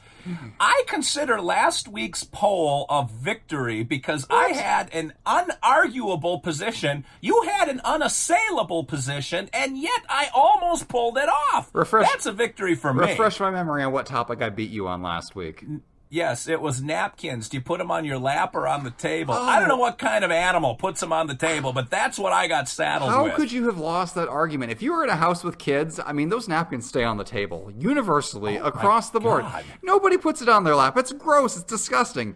I 0.59 0.83
consider 0.87 1.41
last 1.41 1.87
week's 1.87 2.23
poll 2.23 2.85
a 2.89 3.07
victory 3.11 3.83
because 3.83 4.25
I 4.29 4.49
had 4.49 4.89
an 4.93 5.13
unarguable 5.25 6.41
position. 6.41 7.05
You 7.21 7.43
had 7.43 7.69
an 7.69 7.81
unassailable 7.83 8.83
position, 8.85 9.49
and 9.53 9.77
yet 9.77 10.01
I 10.09 10.27
almost 10.33 10.87
pulled 10.87 11.17
it 11.17 11.29
off. 11.53 11.69
Refresh- 11.73 12.07
That's 12.07 12.25
a 12.25 12.31
victory 12.31 12.75
for 12.75 12.93
me. 12.93 13.01
Refresh 13.09 13.39
my 13.39 13.51
memory 13.51 13.83
on 13.83 13.91
what 13.91 14.05
topic 14.05 14.41
I 14.41 14.49
beat 14.49 14.71
you 14.71 14.87
on 14.87 15.01
last 15.01 15.35
week. 15.35 15.63
Yes, 16.09 16.47
it 16.47 16.61
was 16.61 16.81
napkins. 16.81 17.49
Do 17.49 17.57
you 17.57 17.61
put 17.61 17.79
them 17.79 17.91
on 17.91 18.05
your 18.05 18.17
lap 18.17 18.55
or 18.55 18.67
on 18.67 18.83
the 18.83 18.91
table? 18.91 19.33
I 19.33 19.59
don't 19.59 19.67
know 19.67 19.75
oh. 19.75 19.79
what 19.79 19.97
kind 19.97 20.23
of 20.23 20.31
animal 20.31 20.75
puts 20.75 21.01
them 21.01 21.11
on 21.11 21.27
the 21.27 21.35
table, 21.35 21.73
but 21.73 21.89
that's 21.89 22.17
what 22.17 22.31
I 22.31 22.47
got 22.47 22.69
saddled 22.69 23.09
with. 23.09 23.15
How 23.15 23.23
with. 23.25 23.33
could 23.33 23.51
you 23.51 23.65
have 23.65 23.77
lost 23.77 24.15
that 24.15 24.29
argument? 24.29 24.71
If 24.71 24.81
you 24.81 24.93
were 24.93 25.03
in 25.03 25.09
a 25.09 25.15
house 25.15 25.43
with 25.43 25.57
kids, 25.57 25.99
I 26.03 26.13
mean, 26.13 26.29
those 26.29 26.47
napkins 26.47 26.87
stay 26.87 27.03
on 27.03 27.17
the 27.17 27.23
table 27.23 27.71
universally 27.77 28.57
oh 28.57 28.65
across 28.65 29.09
the 29.09 29.19
board. 29.19 29.43
God. 29.43 29.65
Nobody 29.83 30.17
puts 30.17 30.41
it 30.41 30.47
on 30.49 30.63
their 30.63 30.75
lap. 30.75 30.97
It's 30.97 31.11
gross. 31.11 31.57
It's 31.57 31.65
disgusting. 31.65 32.35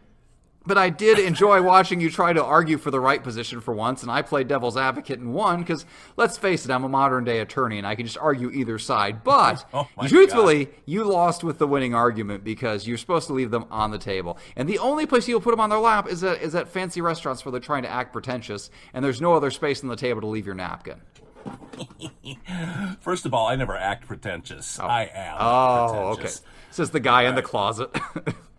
But 0.63 0.78
I 0.78 0.90
did 0.90 1.18
enjoy 1.18 1.62
watching 1.63 2.00
you 2.00 2.12
try 2.12 2.34
to 2.34 2.44
argue 2.44 2.78
for 2.78 2.92
the 2.92 3.00
right 3.00 3.24
position 3.24 3.62
for 3.62 3.74
once, 3.74 4.04
and 4.04 4.12
I 4.12 4.22
played 4.22 4.48
devil's 4.48 4.78
advocate 4.78 5.19
and 5.19 5.34
won 5.34 5.62
because, 5.62 5.86
let's 6.18 6.38
face 6.38 6.66
it, 6.66 6.72
I'm 6.72 6.84
a 6.84 6.90
modern 6.90 7.24
day 7.24 7.40
attorney 7.40 7.80
and 7.80 7.88
I 7.88 7.96
can 7.96 8.06
just 8.06 8.18
argue 8.18 8.52
either 8.52 8.78
side. 8.78 9.22
Oh 9.74 9.88
but 9.96 10.06
Oh 10.06 10.08
truthfully, 10.08 10.69
you 10.86 11.04
lost 11.04 11.44
with 11.44 11.58
the 11.58 11.68
winning 11.68 11.96
argument 11.96 12.44
because 12.44 12.88
you're 12.88 12.98
supposed 12.98 13.28
to 13.28 13.34
leave 13.34 13.50
them 13.50 13.66
on 13.72 13.92
the 13.92 13.98
table. 13.98 14.38
And 14.56 14.68
the 14.68 14.80
only 14.80 15.06
place 15.06 15.28
you'll 15.28 15.42
put 15.42 15.52
them 15.52 15.60
on 15.60 15.69
their 15.69 15.80
lap 15.80 16.08
is 16.08 16.24
at, 16.24 16.42
is 16.42 16.54
at 16.56 16.68
fancy 16.68 17.02
restaurants 17.02 17.44
where 17.44 17.52
they're 17.52 17.60
trying 17.62 17.84
to 17.84 17.90
act 17.90 18.13
pretentious, 18.13 18.69
and 18.94 19.04
there's 19.04 19.22
no 19.22 19.34
other 19.34 19.50
space 19.50 19.81
on 19.81 19.90
the 19.90 19.96
table 19.96 20.22
to 20.22 20.28
leave 20.28 20.46
your 20.46 20.56
napkin. 20.56 21.02
First 23.00 23.25
of 23.25 23.34
all, 23.34 23.48
I 23.48 23.56
never 23.56 23.75
act 23.75 24.08
pretentious. 24.08 24.80
Oh. 24.80 24.86
I 24.86 25.10
am. 25.13 25.38
Oh, 25.40 26.16
okay. 26.19 26.30
Says 26.69 26.92
the 26.92 27.00
guy 27.00 27.24
in 27.24 27.36
the 27.36 27.42
closet. 27.42 27.90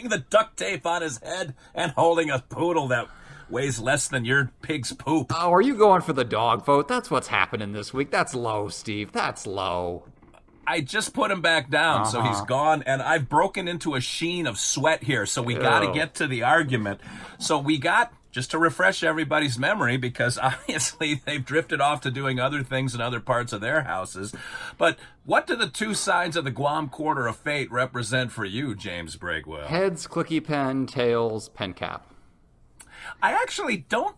Wearing 0.00 0.08
the 0.10 0.24
duct 0.30 0.56
tape 0.56 0.86
on 0.86 1.02
his 1.02 1.18
head 1.18 1.54
and 1.74 1.92
holding 1.92 2.30
a 2.30 2.38
poodle 2.38 2.88
that 2.88 3.06
weighs 3.50 3.78
less 3.80 4.08
than 4.08 4.24
your 4.24 4.50
pig's 4.62 4.92
poop. 4.94 5.30
oh, 5.36 5.52
are 5.52 5.60
you 5.60 5.74
going 5.76 6.00
for 6.00 6.14
the 6.14 6.24
dog 6.24 6.64
vote? 6.64 6.88
That's 6.88 7.10
what's 7.10 7.28
happening 7.28 7.72
this 7.72 7.92
week. 7.92 8.10
That's 8.10 8.34
low, 8.34 8.68
Steve. 8.68 9.12
That's 9.12 9.46
low. 9.46 10.04
I 10.66 10.80
just 10.80 11.12
put 11.12 11.30
him 11.30 11.42
back 11.42 11.68
down, 11.68 12.06
so 12.06 12.20
Uh-huh. 12.20 12.28
he's 12.30 12.40
gone, 12.42 12.82
and 12.86 13.02
I've 13.02 13.28
broken 13.28 13.68
into 13.68 13.94
a 13.94 14.00
sheen 14.00 14.46
of 14.46 14.58
sweat 14.58 15.02
here. 15.02 15.26
So 15.26 15.42
we 15.42 15.54
got 15.54 15.80
to 15.80 15.92
get 15.92 16.14
to 16.14 16.26
the 16.26 16.44
argument. 16.44 17.00
So 17.38 17.58
we 17.58 17.76
got 17.76 18.10
just 18.30 18.50
to 18.52 18.58
refresh 18.58 19.02
everybody's 19.02 19.58
memory 19.58 19.96
because 19.96 20.38
obviously 20.42 21.20
they've 21.24 21.44
drifted 21.44 21.80
off 21.80 22.00
to 22.02 22.10
doing 22.10 22.38
other 22.38 22.62
things 22.62 22.94
in 22.94 23.00
other 23.00 23.20
parts 23.20 23.52
of 23.52 23.60
their 23.60 23.82
houses. 23.82 24.34
But 24.78 24.98
what 25.24 25.46
do 25.46 25.56
the 25.56 25.68
two 25.68 25.94
sides 25.94 26.36
of 26.36 26.44
the 26.44 26.50
Guam 26.50 26.88
quarter 26.88 27.26
of 27.26 27.36
fate 27.36 27.70
represent 27.70 28.32
for 28.32 28.44
you, 28.44 28.74
James 28.74 29.16
Breakwell? 29.16 29.66
Heads, 29.66 30.06
clicky 30.06 30.42
pen, 30.44 30.86
tails, 30.86 31.48
pen 31.48 31.72
cap. 31.74 32.06
I 33.22 33.32
actually 33.32 33.78
don't. 33.88 34.16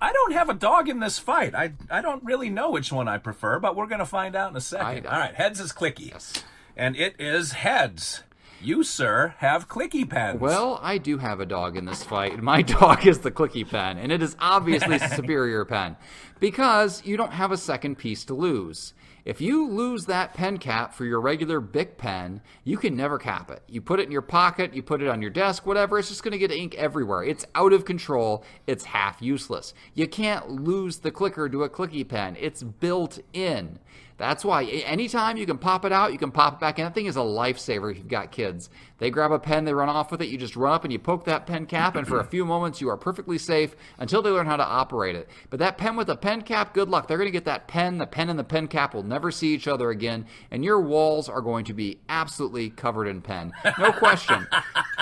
I 0.00 0.12
don't 0.12 0.32
have 0.32 0.48
a 0.48 0.54
dog 0.54 0.88
in 0.88 1.00
this 1.00 1.18
fight. 1.18 1.54
I 1.56 1.72
I 1.90 2.00
don't 2.00 2.22
really 2.24 2.50
know 2.50 2.70
which 2.70 2.92
one 2.92 3.08
I 3.08 3.18
prefer, 3.18 3.58
but 3.58 3.74
we're 3.74 3.86
going 3.86 3.98
to 3.98 4.06
find 4.06 4.36
out 4.36 4.50
in 4.50 4.56
a 4.56 4.60
second. 4.60 5.06
All 5.06 5.18
right, 5.18 5.34
heads 5.34 5.58
is 5.58 5.72
clicky, 5.72 6.10
Yes. 6.10 6.44
and 6.76 6.94
it 6.96 7.16
is 7.18 7.52
heads. 7.52 8.22
You, 8.60 8.82
sir, 8.82 9.34
have 9.38 9.68
clicky 9.68 10.08
pens. 10.08 10.40
Well, 10.40 10.80
I 10.82 10.98
do 10.98 11.18
have 11.18 11.38
a 11.38 11.46
dog 11.46 11.76
in 11.76 11.84
this 11.84 12.02
fight. 12.02 12.42
My 12.42 12.62
dog 12.80 13.06
is 13.06 13.20
the 13.20 13.30
clicky 13.30 13.68
pen, 13.68 13.98
and 13.98 14.10
it 14.10 14.20
is 14.20 14.36
obviously 14.40 14.98
superior 15.14 15.64
pen 15.64 15.96
because 16.40 17.04
you 17.04 17.16
don't 17.16 17.32
have 17.32 17.52
a 17.52 17.56
second 17.56 17.98
piece 17.98 18.24
to 18.24 18.34
lose. 18.34 18.94
If 19.28 19.42
you 19.42 19.68
lose 19.68 20.06
that 20.06 20.32
pen 20.32 20.56
cap 20.56 20.94
for 20.94 21.04
your 21.04 21.20
regular 21.20 21.60
Bic 21.60 21.98
pen, 21.98 22.40
you 22.64 22.78
can 22.78 22.96
never 22.96 23.18
cap 23.18 23.50
it. 23.50 23.62
You 23.68 23.82
put 23.82 24.00
it 24.00 24.04
in 24.04 24.10
your 24.10 24.22
pocket, 24.22 24.72
you 24.72 24.82
put 24.82 25.02
it 25.02 25.08
on 25.08 25.20
your 25.20 25.30
desk, 25.30 25.66
whatever, 25.66 25.98
it's 25.98 26.08
just 26.08 26.22
going 26.22 26.32
to 26.32 26.38
get 26.38 26.50
ink 26.50 26.74
everywhere. 26.76 27.22
It's 27.22 27.44
out 27.54 27.74
of 27.74 27.84
control, 27.84 28.42
it's 28.66 28.84
half 28.84 29.20
useless. 29.20 29.74
You 29.92 30.08
can't 30.08 30.48
lose 30.48 31.00
the 31.00 31.10
clicker 31.10 31.46
to 31.46 31.62
a 31.62 31.68
clicky 31.68 32.08
pen, 32.08 32.38
it's 32.40 32.62
built 32.62 33.18
in. 33.34 33.80
That's 34.18 34.44
why 34.44 34.64
anytime 34.64 35.36
you 35.36 35.46
can 35.46 35.58
pop 35.58 35.84
it 35.84 35.92
out, 35.92 36.10
you 36.10 36.18
can 36.18 36.32
pop 36.32 36.54
it 36.54 36.60
back 36.60 36.80
in. 36.80 36.84
That 36.84 36.92
thing 36.92 37.06
is 37.06 37.14
a 37.14 37.20
lifesaver 37.20 37.92
if 37.92 37.98
you've 37.98 38.08
got 38.08 38.32
kids. 38.32 38.68
They 38.98 39.10
grab 39.10 39.30
a 39.30 39.38
pen, 39.38 39.64
they 39.64 39.72
run 39.72 39.88
off 39.88 40.10
with 40.10 40.20
it. 40.20 40.28
You 40.28 40.36
just 40.36 40.56
run 40.56 40.72
up 40.72 40.82
and 40.82 40.92
you 40.92 40.98
poke 40.98 41.24
that 41.26 41.46
pen 41.46 41.66
cap, 41.66 41.94
and 41.94 42.06
for 42.06 42.18
a 42.18 42.24
few 42.24 42.44
moments 42.44 42.80
you 42.80 42.88
are 42.88 42.96
perfectly 42.96 43.38
safe 43.38 43.76
until 43.96 44.20
they 44.20 44.30
learn 44.30 44.46
how 44.46 44.56
to 44.56 44.64
operate 44.64 45.14
it. 45.14 45.28
But 45.50 45.60
that 45.60 45.78
pen 45.78 45.94
with 45.94 46.10
a 46.10 46.16
pen 46.16 46.42
cap, 46.42 46.74
good 46.74 46.88
luck. 46.88 47.06
They're 47.06 47.16
going 47.16 47.28
to 47.28 47.32
get 47.32 47.44
that 47.44 47.68
pen. 47.68 47.98
The 47.98 48.08
pen 48.08 48.28
and 48.28 48.36
the 48.36 48.42
pen 48.42 48.66
cap 48.66 48.92
will 48.92 49.04
never 49.18 49.32
see 49.32 49.52
each 49.52 49.66
other 49.66 49.90
again, 49.90 50.24
and 50.52 50.64
your 50.64 50.80
walls 50.80 51.28
are 51.28 51.40
going 51.40 51.64
to 51.64 51.74
be 51.74 51.98
absolutely 52.08 52.70
covered 52.70 53.08
in 53.08 53.20
pen. 53.20 53.52
No 53.76 53.90
question. 54.04 54.46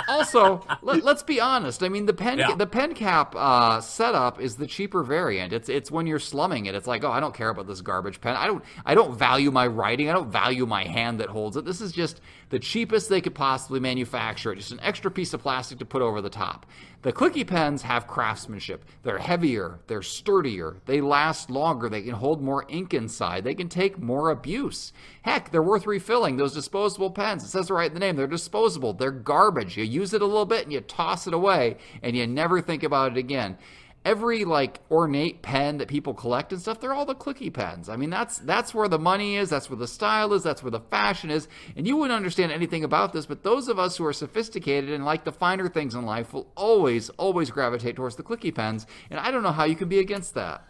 also, 0.08 0.66
let, 0.80 1.04
us 1.04 1.22
be 1.22 1.38
honest. 1.38 1.82
I 1.82 1.90
mean, 1.90 2.06
the 2.06 2.14
pen 2.14 2.38
Yeah. 2.38 2.54
the 2.54 2.66
pen 2.66 2.94
cap 2.94 3.34
uh, 3.36 3.82
setup 3.82 4.40
is 4.40 4.56
the 4.56 4.66
cheaper 4.66 5.02
variant. 5.02 5.52
It's 5.52 5.68
it's 5.68 5.90
when 5.90 6.06
you're 6.06 6.18
slumming 6.18 6.64
it. 6.64 6.74
It's 6.74 6.86
like, 6.86 7.04
oh, 7.04 7.10
I 7.10 7.20
don't 7.20 7.34
care 7.34 7.50
about 7.50 7.66
this 7.66 7.82
garbage 7.82 8.22
pen. 8.22 8.36
I 8.36 8.46
don't 8.46 8.64
I 8.86 8.94
don't 8.94 9.14
value 9.14 9.50
my 9.50 9.66
writing. 9.66 10.08
I 10.08 10.14
don't 10.14 10.30
value 10.32 10.64
my 10.64 10.84
hand 10.84 11.20
that 11.20 11.28
holds 11.28 11.58
it. 11.58 11.66
This 11.66 11.82
is 11.82 11.92
just 11.92 12.22
the 12.48 12.58
cheapest 12.58 13.08
they 13.08 13.20
could 13.20 13.34
possibly 13.34 13.80
manufacture 13.80 14.52
it, 14.52 14.56
just 14.56 14.70
an 14.70 14.80
extra 14.80 15.10
piece 15.10 15.34
of 15.34 15.42
plastic 15.42 15.78
to 15.78 15.84
put 15.84 16.02
over 16.02 16.20
the 16.20 16.30
top. 16.30 16.66
The 17.02 17.12
clicky 17.12 17.46
pens 17.46 17.82
have 17.82 18.06
craftsmanship. 18.06 18.84
They're 19.02 19.18
heavier, 19.18 19.80
they're 19.86 20.02
sturdier, 20.02 20.76
they 20.86 21.00
last 21.00 21.50
longer, 21.50 21.88
they 21.88 22.02
can 22.02 22.14
hold 22.14 22.42
more 22.42 22.64
ink 22.68 22.94
inside, 22.94 23.44
they 23.44 23.54
can 23.54 23.68
take 23.68 23.98
more 23.98 24.30
abuse. 24.30 24.92
Heck, 25.22 25.50
they're 25.50 25.62
worth 25.62 25.86
refilling. 25.86 26.36
Those 26.36 26.54
disposable 26.54 27.10
pens, 27.10 27.44
it 27.44 27.48
says 27.48 27.70
right 27.70 27.88
in 27.88 27.94
the 27.94 28.00
name, 28.00 28.16
they're 28.16 28.26
disposable, 28.26 28.92
they're 28.92 29.10
garbage. 29.10 29.76
You 29.76 29.84
use 29.84 30.14
it 30.14 30.22
a 30.22 30.26
little 30.26 30.46
bit 30.46 30.64
and 30.64 30.72
you 30.72 30.80
toss 30.80 31.26
it 31.26 31.34
away, 31.34 31.76
and 32.02 32.16
you 32.16 32.26
never 32.26 32.60
think 32.60 32.82
about 32.82 33.12
it 33.12 33.18
again 33.18 33.58
every 34.06 34.44
like 34.44 34.80
ornate 34.88 35.42
pen 35.42 35.78
that 35.78 35.88
people 35.88 36.14
collect 36.14 36.52
and 36.52 36.62
stuff, 36.62 36.80
they're 36.80 36.94
all 36.94 37.04
the 37.04 37.14
clicky 37.14 37.52
pens. 37.52 37.88
I 37.88 37.96
mean, 37.96 38.08
that's 38.08 38.38
that's 38.38 38.72
where 38.72 38.88
the 38.88 39.00
money 39.00 39.36
is, 39.36 39.50
that's 39.50 39.68
where 39.68 39.76
the 39.76 39.88
style 39.88 40.32
is, 40.32 40.44
that's 40.44 40.62
where 40.62 40.70
the 40.70 40.80
fashion 40.80 41.28
is. 41.30 41.48
And 41.76 41.86
you 41.86 41.96
wouldn't 41.96 42.16
understand 42.16 42.52
anything 42.52 42.84
about 42.84 43.12
this, 43.12 43.26
but 43.26 43.42
those 43.42 43.66
of 43.66 43.80
us 43.80 43.96
who 43.96 44.06
are 44.06 44.12
sophisticated 44.12 44.90
and 44.90 45.04
like 45.04 45.24
the 45.24 45.32
finer 45.32 45.68
things 45.68 45.96
in 45.96 46.06
life 46.06 46.32
will 46.32 46.46
always, 46.54 47.10
always 47.10 47.50
gravitate 47.50 47.96
towards 47.96 48.14
the 48.14 48.22
clicky 48.22 48.54
pens. 48.54 48.86
And 49.10 49.18
I 49.18 49.32
don't 49.32 49.42
know 49.42 49.52
how 49.52 49.64
you 49.64 49.74
can 49.74 49.88
be 49.88 49.98
against 49.98 50.34
that. 50.34 50.64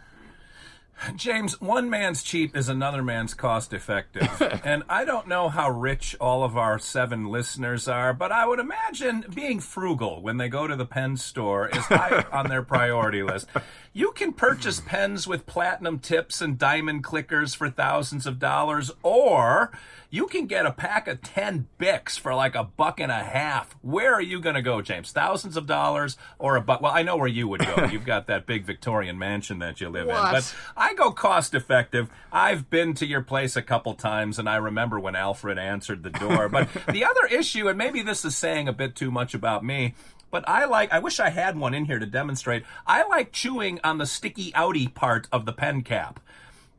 James, 1.15 1.61
one 1.61 1.91
man's 1.91 2.23
cheap 2.23 2.57
is 2.57 2.69
another 2.69 3.03
man's 3.03 3.35
cost 3.35 3.73
effective. 3.73 4.31
and 4.65 4.83
I 4.89 5.05
don't 5.05 5.29
know 5.29 5.49
how 5.49 5.71
rich 5.71 6.17
all 6.21 6.43
of 6.43 6.57
our 6.57 6.79
seven 6.79 7.27
listeners 7.27 7.87
are, 7.87 8.13
but 8.13 8.33
I 8.33 8.47
would 8.47 8.59
imagine 8.59 9.25
being 9.35 9.61
frugal 9.61 10.23
when 10.23 10.39
they 10.39 10.49
go 10.49 10.67
to 10.67 10.77
the 10.77 10.87
pen 10.87 11.17
store 11.17 11.69
is 11.69 11.85
high 11.85 12.25
on 12.33 12.49
their 12.49 12.63
priority 12.63 13.23
list. 13.23 13.49
You 13.97 14.13
can 14.13 14.35
purchase 14.35 14.79
pens 14.79 15.27
with 15.27 15.47
platinum 15.47 16.01
tips 16.01 16.43
and 16.43 16.59
diamond 16.59 17.03
clickers 17.03 17.57
for 17.57 17.71
thousands 17.71 18.27
of 18.27 18.39
dollars, 18.39 18.91
or 19.03 19.73
you 20.11 20.27
can 20.27 20.45
get 20.47 20.67
a 20.67 20.71
pack 20.71 21.09
of 21.09 21.23
10 21.23 21.67
Bics 21.81 22.19
for 22.19 22.35
like 22.35 22.55
a 22.55 22.63
buck 22.63 23.01
and 23.01 23.11
a 23.11 23.25
half. 23.25 23.75
Where 23.81 24.13
are 24.13 24.21
you 24.21 24.39
going 24.39 24.55
to 24.55 24.61
go, 24.61 24.83
James? 24.83 25.13
Thousands 25.13 25.57
of 25.57 25.67
dollars 25.67 26.19
or 26.39 26.57
a 26.57 26.61
buck? 26.61 26.83
Well, 26.83 26.93
I 26.93 27.05
know 27.05 27.17
where 27.17 27.27
you 27.27 27.49
would 27.49 27.65
go. 27.65 27.85
You've 27.91 28.05
got 28.05 28.27
that 28.27 28.45
big 28.45 28.67
Victorian 28.67 29.19
mansion 29.19 29.61
that 29.61 29.81
you 29.81 29.89
live 29.89 30.09
What? 30.09 30.27
in. 30.27 30.33
But 30.33 30.55
I 30.77 30.93
go 30.93 31.11
cost 31.11 31.55
effective. 31.55 32.11
I've 32.31 32.69
been 32.69 32.93
to 32.97 33.07
your 33.07 33.23
place 33.23 33.57
a 33.57 33.63
couple 33.63 33.95
times 33.95 34.39
and 34.39 34.47
I 34.47 34.57
remember 34.57 35.01
when 35.01 35.17
Alfred 35.17 35.57
answered 35.59 36.03
the 36.03 36.11
door. 36.11 36.51
But 36.51 36.69
the 36.93 37.07
other 37.07 37.25
issue, 37.31 37.67
and 37.67 37.79
maybe 37.79 38.03
this 38.03 38.27
is 38.27 38.37
saying 38.37 38.69
a 38.69 38.75
bit 38.75 38.95
too 38.95 39.11
much 39.11 39.33
about 39.33 39.65
me, 39.65 39.95
but 40.31 40.49
I 40.49 40.65
like, 40.65 40.93
I 40.93 40.99
wish 40.99 41.21
I 41.21 41.31
had 41.31 41.59
one 41.59 41.75
in 41.75 41.85
here 41.85 41.99
to 41.99 42.07
demonstrate. 42.07 42.65
I 42.87 43.07
like 43.07 43.33
chewing 43.33 43.81
on 43.85 43.99
the 43.99 44.07
sticky 44.07 44.53
outy 44.53 44.93
part 44.93 45.29
of 45.33 45.47
the 45.47 45.53
pen 45.53 45.83
cap. 45.83 46.21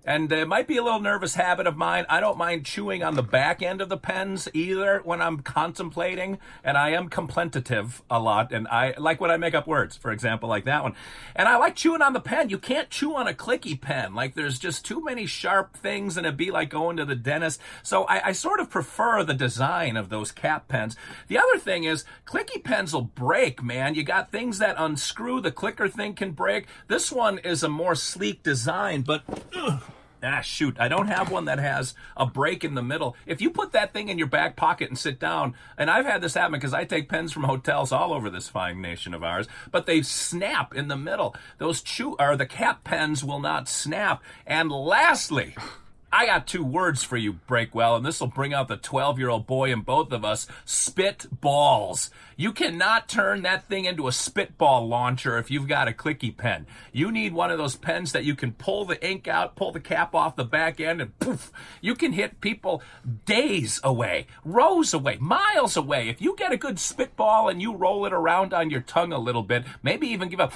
And 0.08 0.32
it 0.32 0.48
might 0.48 0.68
be 0.68 0.78
a 0.78 0.84
little 0.84 1.02
nervous 1.02 1.36
habit 1.36 1.68
of 1.68 1.76
mine. 1.76 2.06
I 2.08 2.22
don't 2.22 2.38
mind 2.38 2.66
chewing 2.66 3.04
on 3.04 3.16
the 3.16 3.22
back 3.22 3.62
end 3.62 3.82
of 3.82 3.90
the 3.90 3.98
pens 3.98 4.48
either 4.54 5.02
when 5.04 5.22
I'm 5.22 5.42
contemplating. 5.42 6.40
And 6.64 6.78
I 6.78 6.92
am 6.92 7.10
contemplative 7.10 8.02
a 8.10 8.18
lot. 8.18 8.54
And 8.54 8.70
I 8.70 8.94
like 8.98 9.20
when 9.20 9.32
I 9.32 9.36
make 9.36 9.54
up 9.54 9.68
words, 9.68 9.98
for 9.98 10.12
example, 10.12 10.48
like 10.48 10.64
that 10.64 10.82
one. 10.82 10.96
And 11.36 11.50
I 11.50 11.58
like 11.58 11.76
chewing 11.76 12.02
on 12.02 12.14
the 12.14 12.22
pen. 12.22 12.50
You 12.50 12.58
can't 12.58 12.90
chew 12.90 13.16
on 13.16 13.28
a 13.28 13.34
clicky 13.34 13.80
pen. 13.80 14.16
Like 14.16 14.34
there's 14.34 14.60
just 14.60 14.86
too 14.86 15.04
many 15.04 15.26
sharp 15.26 15.76
things 15.76 16.16
and 16.16 16.26
it'd 16.26 16.38
be 16.38 16.52
like 16.52 16.70
going 16.70 16.96
to 16.96 17.06
the 17.06 17.14
dentist. 17.16 17.60
So 17.84 18.06
I, 18.06 18.30
I 18.30 18.32
sort 18.32 18.62
of 18.62 18.70
prefer 18.70 19.26
the 19.26 19.34
design 19.34 19.98
of 19.98 20.08
those 20.08 20.32
cap 20.32 20.70
pens. 20.70 20.96
The 21.28 21.38
other 21.38 21.60
thing 21.60 21.84
is 21.84 22.06
clicky 22.26 22.64
pens 22.64 22.94
will 22.94 23.02
break, 23.02 23.62
man. 23.62 23.94
You 23.94 24.04
got 24.04 24.32
things 24.32 24.60
that 24.60 24.76
unscrew. 24.78 25.42
The 25.42 25.52
clicker 25.52 25.90
thing 25.90 26.14
can 26.14 26.32
break. 26.32 26.68
This 26.88 27.12
one 27.12 27.40
is 27.40 27.62
a 27.62 27.68
more 27.68 27.94
sleek 27.94 28.42
design, 28.42 29.02
but 29.02 29.24
ugh, 29.54 29.84
Ah, 30.30 30.42
shoot. 30.42 30.76
I 30.78 30.90
don't 30.90 31.08
have 31.08 31.32
one 31.32 31.46
that 31.46 31.58
has 31.58 31.94
a 32.18 32.26
break 32.26 32.66
in 32.66 32.76
the 32.76 32.84
middle. 32.84 33.16
If 33.26 33.40
you 33.40 33.50
put 33.50 33.72
that 33.72 33.94
thing 33.94 34.10
in 34.10 34.18
your 34.18 34.28
back 34.28 34.58
pocket 34.58 34.90
and 34.90 34.98
sit 34.98 35.20
down, 35.22 35.56
and 35.78 35.90
I've 35.90 36.06
had 36.06 36.22
this 36.22 36.34
happen 36.34 36.52
because 36.52 36.74
I 36.74 36.84
take 36.84 37.08
pens 37.08 37.32
from 37.32 37.44
hotels 37.44 37.94
all 37.94 38.12
over 38.12 38.30
this 38.30 38.50
fine 38.50 38.82
nation 38.82 39.14
of 39.14 39.24
ours, 39.24 39.48
but 39.72 39.86
they 39.86 40.02
snap 40.02 40.76
in 40.76 40.90
the 40.90 40.98
middle. 40.98 41.34
Those 41.60 41.82
chew, 41.82 42.18
or 42.20 42.36
the 42.36 42.46
cap 42.46 42.84
pens 42.84 43.24
will 43.24 43.40
not 43.40 43.70
snap. 43.70 44.22
And 44.46 44.70
lastly, 44.70 45.56
I 46.12 46.26
got 46.26 46.48
two 46.48 46.64
words 46.64 47.04
for 47.04 47.18
you, 47.18 47.34
Breakwell, 47.34 47.98
and 47.98 48.06
this 48.06 48.22
will 48.22 48.28
bring 48.28 48.54
out 48.54 48.70
the 48.70 48.78
12 48.78 49.20
year 49.20 49.30
old 49.30 49.46
boy 49.46 49.72
in 49.72 49.82
both 49.82 50.12
of 50.14 50.24
us. 50.24 50.48
Spit 50.64 51.28
balls. 51.42 52.10
You 52.40 52.54
cannot 52.54 53.10
turn 53.10 53.42
that 53.42 53.68
thing 53.68 53.86
into 53.86 54.08
a 54.08 54.12
spitball 54.12 54.88
launcher 54.88 55.40
if 55.40 55.50
you've 55.50 55.68
got 55.68 55.88
a 55.88 55.92
clicky 55.92 56.36
pen. 56.36 56.68
You 56.94 57.12
need 57.12 57.34
one 57.34 57.50
of 57.50 57.58
those 57.58 57.76
pens 57.76 58.12
that 58.12 58.26
you 58.26 58.36
can 58.36 58.54
pull 58.54 58.86
the 58.86 59.04
ink 59.06 59.28
out, 59.28 59.56
pull 59.56 59.72
the 59.72 59.80
cap 59.80 60.14
off 60.14 60.36
the 60.36 60.46
back 60.46 60.80
end, 60.80 61.02
and 61.02 61.18
poof, 61.20 61.52
you 61.82 61.96
can 61.96 62.14
hit 62.14 62.40
people 62.40 62.84
days 63.26 63.82
away, 63.84 64.28
rows 64.46 64.94
away, 64.94 65.18
miles 65.20 65.76
away. 65.76 66.10
If 66.10 66.22
you 66.22 66.36
get 66.38 66.52
a 66.52 66.58
good 66.58 66.78
spitball 66.78 67.50
and 67.50 67.60
you 67.60 67.76
roll 67.76 68.06
it 68.06 68.14
around 68.14 68.54
on 68.54 68.70
your 68.70 68.82
tongue 68.82 69.12
a 69.12 69.20
little 69.20 69.44
bit, 69.44 69.66
maybe 69.82 70.08
even 70.08 70.30
give 70.30 70.40
a, 70.40 70.52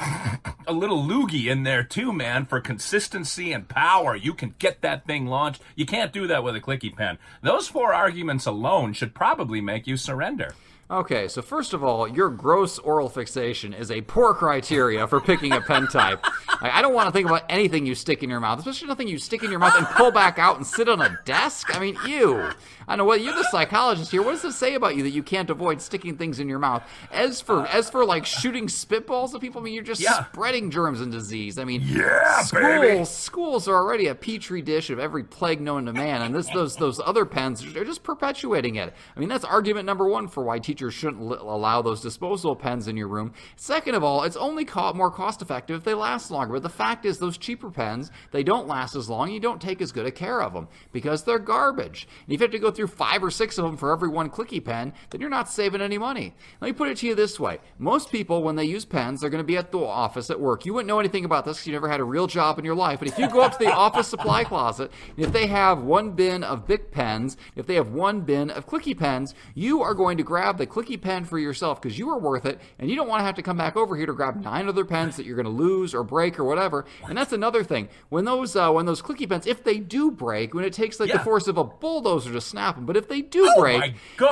a 0.68 0.74
little 0.74 1.04
loogie 1.04 1.50
in 1.50 1.64
there 1.64 1.84
too, 1.84 2.14
man, 2.14 2.46
for 2.46 2.62
consistency 2.62 3.52
and 3.52 3.68
power, 3.68 4.16
you 4.16 4.36
can 4.36 4.54
get 4.60 4.82
that 4.82 5.08
thing 5.08 5.26
launched. 5.26 5.41
You 5.76 5.86
can't 5.86 6.14
do 6.14 6.28
that 6.28 6.44
with 6.44 6.56
a 6.56 6.62
clicky 6.62 6.96
pen. 6.96 7.18
Those 7.42 7.68
four 7.68 7.94
arguments 7.94 8.46
alone 8.46 8.94
should 8.94 9.14
probably 9.14 9.62
make 9.62 9.88
you 9.88 9.98
surrender. 9.98 10.56
Okay, 10.92 11.30
so 11.30 11.42
first 11.42 11.72
of 11.74 11.86
all, 11.86 12.06
your 12.06 12.30
gross 12.30 12.78
oral 12.78 13.08
fixation 13.08 13.74
is 13.74 13.90
a 13.90 14.02
poor 14.02 14.34
criteria 14.34 15.08
for 15.08 15.22
picking 15.22 15.54
a 15.54 15.62
pen 15.62 15.88
type. 15.88 16.22
Like, 16.62 16.74
I 16.74 16.82
don't 16.82 16.94
want 16.94 17.08
to 17.08 17.14
think 17.14 17.30
about 17.30 17.44
anything 17.48 17.86
you 17.86 17.96
stick 17.96 18.24
in 18.24 18.30
your 18.30 18.42
mouth, 18.42 18.60
especially 18.60 18.90
nothing 18.90 19.08
you 19.08 19.18
stick 19.18 19.42
in 19.42 19.50
your 19.50 19.60
mouth 19.60 19.74
and 19.78 19.88
pull 19.88 20.12
back 20.12 20.38
out 20.38 20.58
and 20.58 20.68
sit 20.68 20.90
on 20.90 21.02
a 21.02 21.18
desk. 21.24 21.74
I 21.74 21.80
mean, 21.80 21.98
ew. 22.06 22.50
I 22.90 22.98
know. 22.98 23.06
Well, 23.06 23.16
you're 23.18 23.34
the 23.34 23.48
psychologist 23.52 24.12
here. 24.12 24.22
What 24.22 24.32
does 24.32 24.44
it 24.44 24.52
say 24.52 24.74
about 24.74 24.98
you 24.98 25.04
that 25.04 25.12
you 25.12 25.24
can't 25.24 25.50
avoid 25.50 25.82
sticking 25.82 26.18
things 26.18 26.42
in 26.42 26.50
your 26.50 26.60
mouth? 26.60 26.84
As 27.10 27.40
for 27.40 27.66
as 27.68 27.90
for 27.90 28.04
like 28.04 28.26
shooting 28.26 28.68
spitballs 28.68 29.34
at 29.34 29.40
people, 29.40 29.62
I 29.62 29.64
mean, 29.64 29.74
you're 29.74 29.84
just 29.84 30.02
Yeah. 30.02 30.26
spreading 30.26 30.72
germs 30.72 31.00
and 31.00 31.10
disease. 31.10 31.58
I 31.58 31.64
mean, 31.64 31.82
Yeah, 31.86 32.42
schools 32.42 32.82
baby. 32.82 33.06
schools 33.06 33.68
are 33.70 33.76
already 33.76 34.08
a 34.08 34.16
petri 34.16 34.62
dish 34.62 34.90
of 34.90 35.00
every 35.00 35.24
plague 35.24 35.62
known 35.62 35.86
to 35.86 35.94
man, 35.94 36.22
and 36.22 36.36
this 36.36 36.50
those 36.50 36.76
those 36.76 37.00
other 37.00 37.24
pens 37.24 37.64
they're 37.74 37.86
just 37.86 38.04
perpetuating 38.04 38.76
it. 38.76 38.94
I 39.16 39.20
mean, 39.22 39.30
that's 39.30 39.46
argument 39.46 39.86
number 39.86 40.06
one 40.10 40.28
for 40.28 40.44
why 40.44 40.60
teachers 40.60 40.81
shouldn't 40.90 41.22
allow 41.22 41.82
those 41.82 42.02
disposable 42.02 42.56
pens 42.56 42.88
in 42.88 42.98
your 42.98 43.08
room. 43.08 43.34
Second 43.56 43.96
of 43.96 44.04
all, 44.04 44.24
it's 44.24 44.38
only 44.38 44.66
co- 44.66 44.94
more 44.94 45.12
cost 45.12 45.42
effective 45.42 45.78
if 45.78 45.84
they 45.84 45.94
last 45.94 46.32
longer. 46.32 46.54
But 46.54 46.64
the 46.64 46.70
fact 46.70 47.06
is, 47.06 47.20
those 47.20 47.38
cheaper 47.38 47.70
pens 47.70 48.10
they 48.32 48.44
don't 48.44 48.68
last 48.68 48.96
as 48.96 49.10
long. 49.10 49.30
You 49.30 49.40
don't 49.40 49.62
take 49.62 49.82
as 49.82 49.92
good 49.92 50.06
a 50.06 50.12
care 50.12 50.42
of 50.42 50.54
them 50.54 50.68
because 50.92 51.24
they're 51.24 51.40
garbage. 51.40 52.08
And 52.26 52.34
if 52.34 52.40
you 52.40 52.46
have 52.46 52.52
to 52.52 52.60
go 52.60 52.72
through 52.72 52.88
five 52.88 53.24
or 53.24 53.30
six 53.30 53.58
of 53.58 53.66
them 53.66 53.78
for 53.78 53.92
every 53.92 54.10
one 54.10 54.30
clicky 54.30 54.64
pen, 54.64 54.94
then 55.10 55.22
you're 55.22 55.30
not 55.30 55.50
saving 55.50 55.82
any 55.82 55.98
money. 55.98 56.34
Let 56.62 56.68
me 56.70 56.74
put 56.74 56.90
it 56.90 56.98
to 56.98 57.08
you 57.08 57.16
this 57.16 57.40
way: 57.40 57.60
most 57.78 58.12
people, 58.12 58.44
when 58.44 58.56
they 58.56 58.66
use 58.66 58.86
pens, 58.86 59.22
they're 59.22 59.30
going 59.30 59.44
to 59.44 59.48
be 59.48 59.58
at 59.58 59.72
the 59.72 59.80
office 59.80 60.30
at 60.30 60.40
work. 60.40 60.66
You 60.66 60.74
wouldn't 60.74 60.88
know 60.88 61.00
anything 61.00 61.26
about 61.26 61.46
this 61.46 61.58
because 61.58 61.68
you 61.68 61.74
never 61.74 61.90
had 61.90 62.00
a 62.00 62.06
real 62.06 62.28
job 62.28 62.58
in 62.58 62.66
your 62.66 62.76
life. 62.76 63.00
But 63.00 63.10
if 63.10 63.18
you 63.18 63.30
go 63.30 63.42
up 63.42 63.58
to 63.58 63.60
the 63.60 63.72
office 63.72 64.08
supply 64.08 64.44
closet, 64.44 64.92
and 65.16 65.26
if 65.26 65.34
they 65.34 65.48
have 65.48 65.84
one 65.84 66.12
bin 66.12 66.44
of 66.44 66.68
Bic 66.68 66.92
pens, 66.92 67.38
if 67.56 67.68
they 67.68 67.76
have 67.76 67.90
one 67.92 68.22
bin 68.22 68.50
of 68.50 68.68
clicky 68.68 68.98
pens, 68.98 69.34
you 69.56 69.82
are 69.82 69.94
going 69.94 70.18
to 70.18 70.24
grab 70.24 70.58
the 70.58 70.68
clicky 70.72 71.00
pen 71.00 71.26
for 71.26 71.38
yourself 71.38 71.82
because 71.82 72.00
you 72.00 72.10
are 72.10 72.18
worth 72.20 72.46
it, 72.46 72.60
and 72.80 72.90
you 72.90 72.96
don't 72.96 73.08
want 73.08 73.20
to 73.20 73.26
have 73.26 73.36
to 73.36 73.42
come 73.42 73.58
back 73.58 73.76
over 73.76 73.96
here 73.96 74.06
to 74.06 74.14
grab 74.14 74.42
nine 74.42 74.68
other 74.68 74.86
pens 74.86 75.18
that 75.18 75.26
you're 75.26 75.36
going 75.36 75.46
to 75.46 75.52
lose 75.52 75.94
or 75.94 76.04
break 76.04 76.40
or 76.40 76.44
whatever. 76.46 76.86
And 77.08 77.18
that's 77.18 77.34
another 77.34 77.64
thing. 77.64 77.90
When 78.10 78.26
those 78.26 78.56
uh, 78.56 78.72
when 78.72 78.86
those 78.86 79.02
clicky 79.02 79.28
pens, 79.28 79.46
if 79.46 79.64
they 79.64 79.78
do 79.80 80.10
break, 80.12 80.54
when 80.54 80.64
it 80.64 80.74
takes 80.74 81.00
like 81.00 81.12
the 81.18 81.24
force 81.24 81.48
of 81.48 81.58
a 81.58 81.64
bulldozer 81.64 82.32
to 82.32 82.42
snap 82.42 82.76
them, 82.76 82.86
but 82.86 82.96
if 82.98 83.08
they 83.08 83.22
do 83.22 83.46
Oh 83.56 83.60
break, 83.62 83.82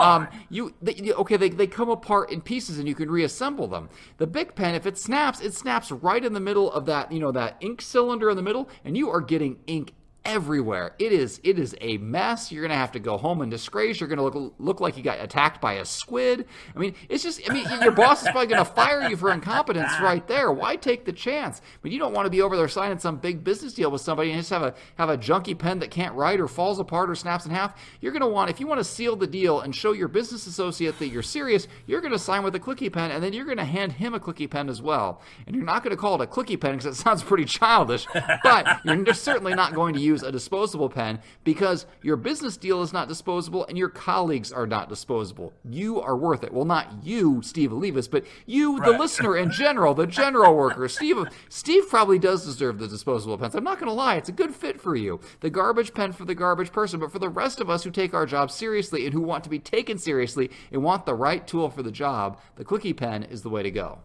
um, 0.01 0.27
you, 0.49 0.73
they, 0.81 0.93
you- 0.95 1.13
okay 1.15 1.35
they, 1.37 1.49
they 1.49 1.67
come 1.67 1.89
apart 1.89 2.31
in 2.31 2.41
pieces 2.41 2.79
and 2.79 2.87
you 2.87 2.95
can 2.95 3.09
reassemble 3.11 3.67
them 3.67 3.89
the 4.17 4.27
big 4.27 4.55
pen 4.55 4.75
if 4.75 4.85
it 4.85 4.97
snaps 4.97 5.41
it 5.41 5.53
snaps 5.53 5.91
right 5.91 6.23
in 6.23 6.33
the 6.33 6.39
middle 6.39 6.71
of 6.71 6.85
that 6.85 7.11
you 7.11 7.19
know 7.19 7.31
that 7.31 7.57
ink 7.59 7.81
cylinder 7.81 8.29
in 8.29 8.37
the 8.37 8.43
middle 8.43 8.69
and 8.85 8.95
you 8.95 9.09
are 9.09 9.19
getting 9.21 9.57
ink 9.67 9.93
everywhere. 10.25 10.93
It 10.99 11.11
is 11.11 11.39
it 11.43 11.57
is 11.57 11.75
a 11.81 11.97
mess. 11.97 12.51
You're 12.51 12.61
gonna 12.61 12.75
have 12.75 12.91
to 12.93 12.99
go 12.99 13.17
home 13.17 13.41
in 13.41 13.49
disgrace. 13.49 13.99
You're 13.99 14.09
gonna 14.09 14.23
look 14.23 14.53
look 14.59 14.79
like 14.81 14.97
you 14.97 15.03
got 15.03 15.19
attacked 15.19 15.61
by 15.61 15.73
a 15.73 15.85
squid. 15.85 16.45
I 16.75 16.79
mean 16.79 16.95
it's 17.07 17.23
just 17.23 17.49
i 17.49 17.53
mean 17.53 17.65
your 17.81 17.91
boss 17.91 18.21
is 18.21 18.29
probably 18.29 18.47
gonna 18.47 18.65
fire 18.65 19.07
you 19.09 19.15
for 19.15 19.31
incompetence 19.31 19.91
right 20.01 20.25
there. 20.27 20.51
Why 20.51 20.75
take 20.75 21.05
the 21.05 21.13
chance? 21.13 21.61
But 21.81 21.91
you 21.91 21.99
don't 21.99 22.13
want 22.13 22.25
to 22.25 22.29
be 22.29 22.41
over 22.41 22.57
there 22.57 22.67
signing 22.67 22.99
some 22.99 23.17
big 23.17 23.43
business 23.43 23.73
deal 23.73 23.91
with 23.91 24.01
somebody 24.01 24.31
and 24.31 24.39
just 24.39 24.49
have 24.49 24.61
a 24.61 24.73
have 24.95 25.09
a 25.09 25.17
junky 25.17 25.57
pen 25.57 25.79
that 25.79 25.91
can't 25.91 26.13
write 26.15 26.39
or 26.39 26.47
falls 26.47 26.79
apart 26.79 27.09
or 27.09 27.15
snaps 27.15 27.45
in 27.45 27.51
half. 27.51 27.79
You're 28.01 28.11
gonna 28.11 28.27
want 28.29 28.49
if 28.49 28.59
you 28.59 28.67
want 28.67 28.79
to 28.79 28.83
seal 28.85 29.15
the 29.15 29.27
deal 29.27 29.61
and 29.61 29.75
show 29.75 29.93
your 29.93 30.07
business 30.07 30.47
associate 30.47 30.99
that 30.99 31.07
you're 31.07 31.23
serious 31.23 31.67
you're 31.87 32.01
gonna 32.01 32.19
sign 32.19 32.43
with 32.43 32.55
a 32.55 32.59
clicky 32.59 32.91
pen 32.91 33.11
and 33.11 33.23
then 33.23 33.33
you're 33.33 33.45
gonna 33.45 33.65
hand 33.65 33.93
him 33.93 34.13
a 34.13 34.19
clicky 34.19 34.49
pen 34.49 34.69
as 34.69 34.81
well. 34.81 35.21
And 35.47 35.55
you're 35.55 35.65
not 35.65 35.83
gonna 35.83 35.97
call 35.97 36.21
it 36.21 36.25
a 36.25 36.27
clicky 36.27 36.59
pen 36.59 36.77
because 36.77 36.97
it 36.97 37.01
sounds 37.01 37.23
pretty 37.23 37.45
childish 37.45 38.05
but 38.43 38.79
you're 38.85 39.13
certainly 39.13 39.53
not 39.53 39.73
going 39.73 39.95
to 39.95 40.01
use 40.01 40.08
use 40.09 40.23
a 40.23 40.31
disposable 40.31 40.89
pen 40.89 41.19
because 41.43 41.85
your 42.01 42.17
business 42.17 42.57
deal 42.57 42.81
is 42.81 42.91
not 42.91 43.07
disposable 43.07 43.65
and 43.67 43.77
your 43.77 43.89
colleagues 43.89 44.51
are 44.51 44.67
not 44.67 44.89
disposable. 44.89 45.53
You 45.63 46.01
are 46.01 46.17
worth 46.17 46.43
it. 46.43 46.53
Well, 46.53 46.65
not 46.65 47.03
you, 47.03 47.41
Steve 47.41 47.71
Olivas, 47.71 48.09
but 48.09 48.25
you, 48.45 48.79
the 48.81 48.91
listener 48.91 49.37
in 49.37 49.51
general, 49.51 49.93
the 49.93 50.07
general 50.07 50.55
worker. 50.55 50.87
Steve, 50.99 51.17
Steve 51.49 51.87
probably 51.87 52.19
does 52.19 52.45
deserve 52.45 52.79
the 52.79 52.87
disposable 52.87 53.37
pens. 53.37 53.55
I'm 53.55 53.63
not 53.63 53.79
going 53.79 53.89
to 53.89 53.93
lie; 53.93 54.15
it's 54.15 54.29
a 54.29 54.33
good 54.33 54.53
fit 54.53 54.81
for 54.81 54.95
you. 54.95 55.19
The 55.39 55.49
garbage 55.49 55.93
pen 55.93 56.11
for 56.11 56.25
the 56.25 56.35
garbage 56.35 56.71
person, 56.71 56.99
but 56.99 57.11
for 57.11 57.19
the 57.19 57.29
rest 57.29 57.61
of 57.61 57.69
us 57.69 57.83
who 57.83 57.91
take 57.91 58.13
our 58.13 58.25
job 58.25 58.51
seriously 58.51 59.05
and 59.05 59.13
who 59.13 59.21
want 59.21 59.43
to 59.43 59.49
be 59.49 59.59
taken 59.59 59.97
seriously 59.97 60.49
and 60.71 60.83
want 60.83 61.05
the 61.05 61.15
right 61.15 61.45
tool 61.47 61.69
for 61.69 61.83
the 61.83 61.91
job, 61.91 62.39
the 62.55 62.65
clicky 62.65 62.95
pen 62.95 63.23
is 63.23 63.41
the 63.41 63.49
way 63.49 63.63
to 63.63 63.71
go. 63.71 63.99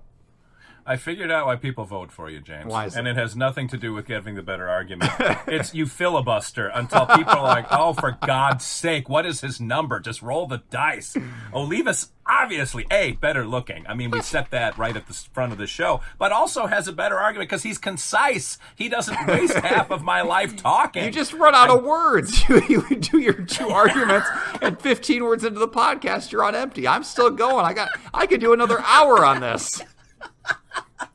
I 0.86 0.96
figured 0.96 1.30
out 1.30 1.46
why 1.46 1.56
people 1.56 1.84
vote 1.84 2.12
for 2.12 2.28
you, 2.28 2.40
James. 2.40 2.66
Why 2.66 2.86
is 2.86 2.96
and 2.96 3.08
it? 3.08 3.12
it 3.12 3.16
has 3.16 3.34
nothing 3.34 3.68
to 3.68 3.78
do 3.78 3.94
with 3.94 4.06
giving 4.06 4.34
the 4.34 4.42
better 4.42 4.68
argument. 4.68 5.12
it's 5.46 5.74
you 5.74 5.86
filibuster 5.86 6.68
until 6.68 7.06
people 7.06 7.32
are 7.32 7.42
like, 7.42 7.66
oh, 7.70 7.94
for 7.94 8.18
God's 8.26 8.66
sake, 8.66 9.08
what 9.08 9.24
is 9.24 9.40
his 9.40 9.60
number? 9.60 9.98
Just 9.98 10.20
roll 10.20 10.46
the 10.46 10.62
dice. 10.70 11.16
Olivas, 11.54 12.10
obviously, 12.26 12.86
A, 12.90 13.12
better 13.12 13.46
looking. 13.46 13.86
I 13.86 13.94
mean, 13.94 14.10
we 14.10 14.20
set 14.20 14.50
that 14.50 14.76
right 14.76 14.94
at 14.94 15.06
the 15.06 15.14
front 15.14 15.52
of 15.52 15.58
the 15.58 15.66
show, 15.66 16.02
but 16.18 16.32
also 16.32 16.66
has 16.66 16.86
a 16.86 16.92
better 16.92 17.18
argument 17.18 17.48
because 17.48 17.62
he's 17.62 17.78
concise. 17.78 18.58
He 18.76 18.90
doesn't 18.90 19.26
waste 19.26 19.54
half 19.54 19.90
of 19.90 20.02
my 20.02 20.20
life 20.20 20.54
talking. 20.54 21.04
You 21.04 21.10
just 21.10 21.32
run 21.32 21.54
out 21.54 21.70
of 21.70 21.82
words. 21.82 22.42
You, 22.54 22.84
you 22.88 22.96
do 22.96 23.18
your 23.18 23.34
two 23.34 23.68
arguments, 23.68 24.28
and 24.62 24.80
15 24.80 25.24
words 25.24 25.44
into 25.44 25.58
the 25.58 25.68
podcast, 25.68 26.30
you're 26.32 26.44
on 26.44 26.54
empty. 26.54 26.86
I'm 26.86 27.02
still 27.02 27.30
going. 27.30 27.64
I 27.64 27.72
got. 27.72 27.90
I 28.12 28.26
could 28.26 28.40
do 28.40 28.52
another 28.52 28.80
hour 28.80 29.24
on 29.24 29.40
this. 29.40 29.82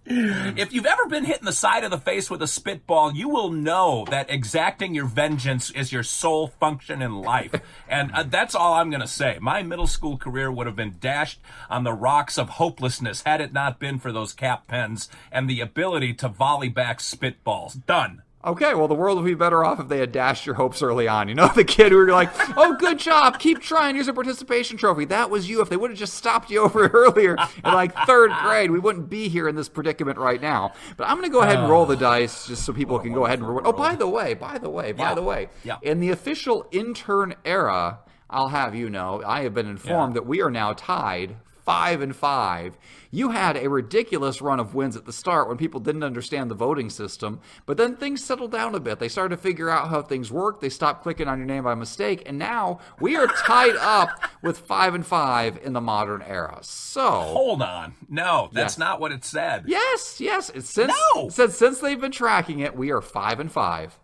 If 0.58 0.74
you've 0.74 0.88
ever 0.88 1.06
been 1.06 1.24
hit 1.24 1.40
in 1.40 1.46
the 1.46 1.54
side 1.54 1.84
of 1.84 1.92
the 1.92 2.00
face 2.00 2.32
with 2.32 2.42
a 2.42 2.48
spitball, 2.48 3.14
you 3.14 3.30
will 3.30 3.52
know 3.52 4.06
that 4.10 4.30
exacting 4.30 4.96
your 4.96 5.06
vengeance 5.06 5.70
is 5.70 5.92
your 5.92 6.02
sole 6.02 6.48
function 6.48 7.02
in 7.02 7.22
life. 7.22 7.54
And 7.88 8.12
uh, 8.12 8.22
that's 8.22 8.54
all 8.54 8.76
I'm 8.76 8.92
going 8.92 9.02
to 9.02 9.08
say. 9.08 9.40
My 9.42 9.64
middle 9.64 9.88
school 9.88 10.16
career 10.16 10.52
would 10.52 10.68
have 10.68 10.76
been 10.76 10.98
dashed 11.00 11.40
on 11.72 11.84
the 11.84 11.94
rocks 11.94 12.38
of 12.38 12.50
hopelessness 12.50 13.24
had 13.26 13.42
it 13.42 13.52
not 13.52 13.80
been 13.80 13.98
for 13.98 14.12
those 14.12 14.32
cap 14.32 14.68
pens 14.68 15.10
and 15.32 15.50
the 15.50 15.60
ability 15.60 16.14
to 16.16 16.30
volley 16.30 16.70
back 16.70 17.00
spitballs. 17.00 17.84
Done. 17.88 18.22
Okay, 18.46 18.74
well, 18.74 18.88
the 18.88 18.96
world 18.96 19.18
would 19.18 19.26
be 19.26 19.34
better 19.34 19.66
off 19.66 19.82
if 19.82 19.90
they 19.90 19.98
had 19.98 20.14
dashed 20.14 20.46
your 20.46 20.56
hopes 20.56 20.82
early 20.82 21.10
on. 21.10 21.28
You 21.28 21.36
know, 21.36 21.50
the 21.56 21.66
kid 21.66 21.92
who 21.92 21.98
were 21.98 22.08
like, 22.08 22.30
"Oh, 22.58 22.74
good 22.78 22.98
job, 22.98 23.38
keep 23.38 23.60
trying. 23.60 23.96
Here's 23.96 24.08
a 24.08 24.14
participation 24.14 24.78
trophy." 24.78 25.04
That 25.06 25.30
was 25.30 25.50
you. 25.50 25.62
If 25.62 25.70
they 25.70 25.76
would 25.76 25.90
have 25.92 26.00
just 26.00 26.14
stopped 26.14 26.50
you 26.50 26.62
over 26.64 26.88
earlier 26.88 27.36
in 27.66 27.74
like 27.74 27.94
third 28.06 28.32
grade, 28.42 28.72
we 28.72 28.80
wouldn't 28.80 29.10
be 29.10 29.28
here 29.28 29.50
in 29.50 29.56
this 29.56 29.68
predicament 29.68 30.18
right 30.18 30.42
now. 30.42 30.72
But 30.96 31.10
I'm 31.10 31.18
going 31.18 31.30
to 31.30 31.34
go 31.34 31.42
ahead 31.42 31.60
and 31.60 31.70
roll 31.70 31.86
the 31.86 31.98
oh. 31.98 32.00
dice 32.00 32.48
just 32.48 32.64
so 32.66 32.72
people 32.72 32.98
can 33.00 33.12
go 33.12 33.26
ahead 33.26 33.40
and 33.40 33.48
reward. 33.48 33.66
Oh, 33.68 33.74
by 33.74 33.96
the 33.96 34.08
way, 34.08 34.36
by 34.36 34.58
the 34.58 34.70
way, 34.70 34.94
by 34.94 35.10
Yeah. 35.10 35.16
the 35.16 35.22
way, 35.24 35.50
Yeah. 35.66 35.78
in 35.82 36.00
the 36.00 36.12
official 36.12 36.66
intern 36.72 37.36
era, 37.44 38.00
I'll 38.30 38.50
have 38.50 38.74
you 38.74 38.90
know, 38.90 39.22
I 39.26 39.42
have 39.42 39.54
been 39.54 39.68
informed 39.68 40.14
Yeah. 40.14 40.22
that 40.22 40.26
we 40.28 40.42
are 40.42 40.52
now 40.52 40.72
tied 40.74 41.36
five 41.70 42.02
and 42.02 42.16
five. 42.16 42.76
You 43.12 43.30
had 43.30 43.56
a 43.56 43.70
ridiculous 43.70 44.42
run 44.42 44.60
of 44.60 44.74
wins 44.74 44.96
at 44.96 45.06
the 45.06 45.14
start 45.14 45.48
when 45.48 45.58
people 45.58 45.80
didn't 45.80 46.02
understand 46.04 46.50
the 46.50 46.56
voting 46.56 46.90
system, 46.90 47.42
but 47.68 47.78
then 47.78 47.96
things 47.96 48.24
settled 48.26 48.52
down 48.52 48.74
a 48.74 48.80
bit. 48.80 48.98
They 48.98 49.08
started 49.08 49.36
to 49.36 49.42
figure 49.42 49.70
out 49.70 49.90
how 49.90 50.02
things 50.02 50.32
work. 50.32 50.62
They 50.62 50.70
stopped 50.70 51.04
clicking 51.04 51.28
on 51.28 51.38
your 51.38 51.46
name 51.46 51.66
by 51.66 51.76
mistake, 51.76 52.24
and 52.26 52.40
now 52.40 52.80
we 53.00 53.16
are 53.16 53.28
tied 53.28 53.76
up 53.80 54.10
with 54.42 54.58
five 54.58 54.96
and 54.96 55.06
five 55.06 55.60
in 55.64 55.74
the 55.74 55.82
modern 55.82 56.24
era. 56.24 56.58
So. 56.64 57.08
Hold 57.12 57.62
on. 57.62 57.94
No, 58.10 58.50
that's 58.52 58.74
Yes. 58.74 58.78
not 58.80 59.00
what 59.00 59.12
it 59.12 59.24
said. 59.24 59.66
Yes, 59.68 60.20
yes. 60.20 60.50
It's 60.50 60.70
since 60.72 60.92
No! 61.16 61.28
it 61.28 61.34
said 61.34 61.52
since 61.52 61.78
they've 61.80 62.02
been 62.02 62.12
tracking 62.12 62.60
it, 62.62 62.76
we 62.76 62.92
are 62.92 63.02
five 63.02 63.40
and 63.40 63.52
five. 63.52 64.00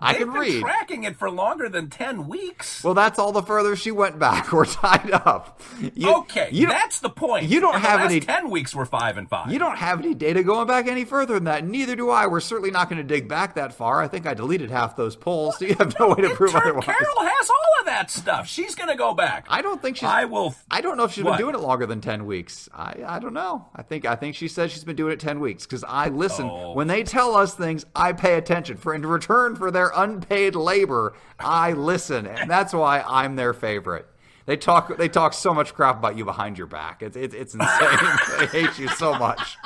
I 0.00 0.12
They've 0.12 0.20
can 0.22 0.32
been 0.32 0.40
read. 0.40 0.60
tracking 0.60 1.04
it 1.04 1.16
for 1.16 1.28
longer 1.30 1.68
than 1.68 1.90
10 1.90 2.28
weeks. 2.28 2.84
well, 2.84 2.94
that's 2.94 3.18
all 3.18 3.32
the 3.32 3.42
further 3.42 3.74
she 3.76 3.90
went 3.90 4.18
back. 4.18 4.52
We're 4.52 4.64
tied 4.64 5.10
up. 5.10 5.60
You- 5.94 6.14
okay, 6.18 6.48
you 6.52 6.66
that's 6.68 7.00
the 7.00 7.10
point. 7.10 7.48
you 7.48 7.58
don't 7.60 7.74
In 7.76 7.80
have 7.80 8.00
any- 8.00 8.20
10 8.20 8.50
weeks 8.50 8.74
we're 8.74 8.84
5 8.84 9.16
and 9.18 9.28
5. 9.28 9.50
You 9.52 9.58
don't 9.58 9.76
have 9.76 9.98
any 10.00 10.14
data 10.14 10.42
going 10.42 10.66
back 10.66 10.86
any 10.86 11.04
further 11.04 11.34
than 11.34 11.44
that. 11.44 11.64
Neither 11.66 11.96
do 11.96 12.10
I. 12.10 12.26
We're 12.26 12.40
certainly 12.40 12.70
not 12.70 12.88
going 12.88 12.98
to 12.98 13.04
dig 13.04 13.28
back 13.28 13.54
that 13.54 13.72
far. 13.74 14.00
I 14.02 14.08
think 14.08 14.26
I 14.26 14.34
deleted 14.34 14.70
half 14.70 14.94
those 14.96 15.16
polls, 15.16 15.58
so 15.58 15.64
you 15.64 15.74
have 15.74 15.98
no 15.98 16.08
way 16.10 16.22
to 16.22 16.30
prove 16.30 16.54
otherwise. 16.54 16.84
Carol 16.84 17.20
has 17.20 17.50
all 17.50 17.80
of 17.80 17.86
that 17.86 18.10
stuff. 18.10 18.46
She's 18.48 18.74
going 18.74 18.88
to 18.90 18.96
go 18.96 19.14
back. 19.14 19.46
I 19.48 19.62
don't 19.62 19.82
think 19.82 19.96
she's. 19.96 20.08
I 20.08 20.26
will. 20.26 20.54
I 20.70 20.80
don't 20.80 20.96
know 20.96 21.04
if 21.04 21.12
she's 21.12 21.24
What? 21.24 21.32
been 21.32 21.46
doing 21.46 21.54
it 21.54 21.60
longer 21.60 21.86
than 21.86 22.00
ten 22.00 22.24
weeks. 22.26 22.68
I, 22.72 22.94
I 23.06 23.18
don't 23.18 23.34
know. 23.34 23.66
I 23.74 23.82
think 23.82 24.04
I 24.04 24.14
think 24.14 24.34
she 24.36 24.46
said 24.48 24.70
she's 24.70 24.84
been 24.84 24.96
doing 24.96 25.12
it 25.12 25.20
ten 25.20 25.40
weeks 25.40 25.64
because 25.66 25.82
I 25.84 26.08
listen 26.08 26.48
Oh. 26.48 26.72
when 26.74 26.86
they 26.86 27.02
tell 27.02 27.34
us 27.36 27.54
things. 27.54 27.84
I 27.96 28.12
pay 28.12 28.34
attention 28.34 28.76
for 28.76 28.94
in 28.94 29.04
return 29.04 29.56
for 29.56 29.70
their 29.70 29.87
unpaid 29.94 30.54
labor. 30.54 31.14
I 31.38 31.72
listen, 31.72 32.26
and 32.26 32.50
that's 32.50 32.72
why 32.72 33.02
I'm 33.06 33.36
their 33.36 33.52
favorite. 33.54 34.06
They 34.46 34.56
talk. 34.56 34.96
They 34.96 35.08
talk 35.08 35.34
so 35.34 35.52
much 35.52 35.74
crap 35.74 35.98
about 35.98 36.16
you 36.16 36.24
behind 36.24 36.56
your 36.56 36.66
back. 36.66 37.02
It's 37.02 37.16
it's, 37.16 37.34
it's 37.34 37.54
insane. 37.54 37.98
they 38.38 38.46
hate 38.46 38.78
you 38.78 38.88
so 38.88 39.14
much. 39.14 39.56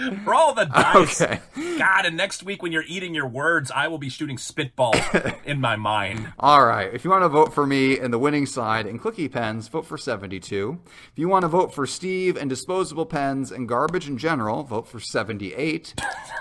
Roll 0.24 0.54
the 0.54 0.64
dice. 0.64 1.20
Okay. 1.20 1.40
God, 1.78 2.06
and 2.06 2.16
next 2.16 2.42
week 2.42 2.62
when 2.62 2.72
you're 2.72 2.84
eating 2.86 3.14
your 3.14 3.26
words, 3.26 3.70
I 3.70 3.88
will 3.88 3.98
be 3.98 4.08
shooting 4.08 4.36
spitballs 4.36 5.38
in 5.44 5.60
my 5.60 5.76
mind. 5.76 6.32
All 6.38 6.64
right. 6.64 6.92
If 6.92 7.04
you 7.04 7.10
want 7.10 7.24
to 7.24 7.28
vote 7.28 7.52
for 7.52 7.66
me 7.66 7.98
and 7.98 8.12
the 8.12 8.18
winning 8.18 8.46
side 8.46 8.86
and 8.86 9.00
clicky 9.00 9.30
pens, 9.30 9.68
vote 9.68 9.86
for 9.86 9.98
72. 9.98 10.80
If 11.12 11.18
you 11.18 11.28
want 11.28 11.42
to 11.42 11.48
vote 11.48 11.74
for 11.74 11.86
Steve 11.86 12.36
and 12.36 12.48
disposable 12.48 13.06
pens 13.06 13.52
and 13.52 13.68
garbage 13.68 14.08
in 14.08 14.18
general, 14.18 14.62
vote 14.62 14.86
for 14.86 15.00
78. 15.00 15.94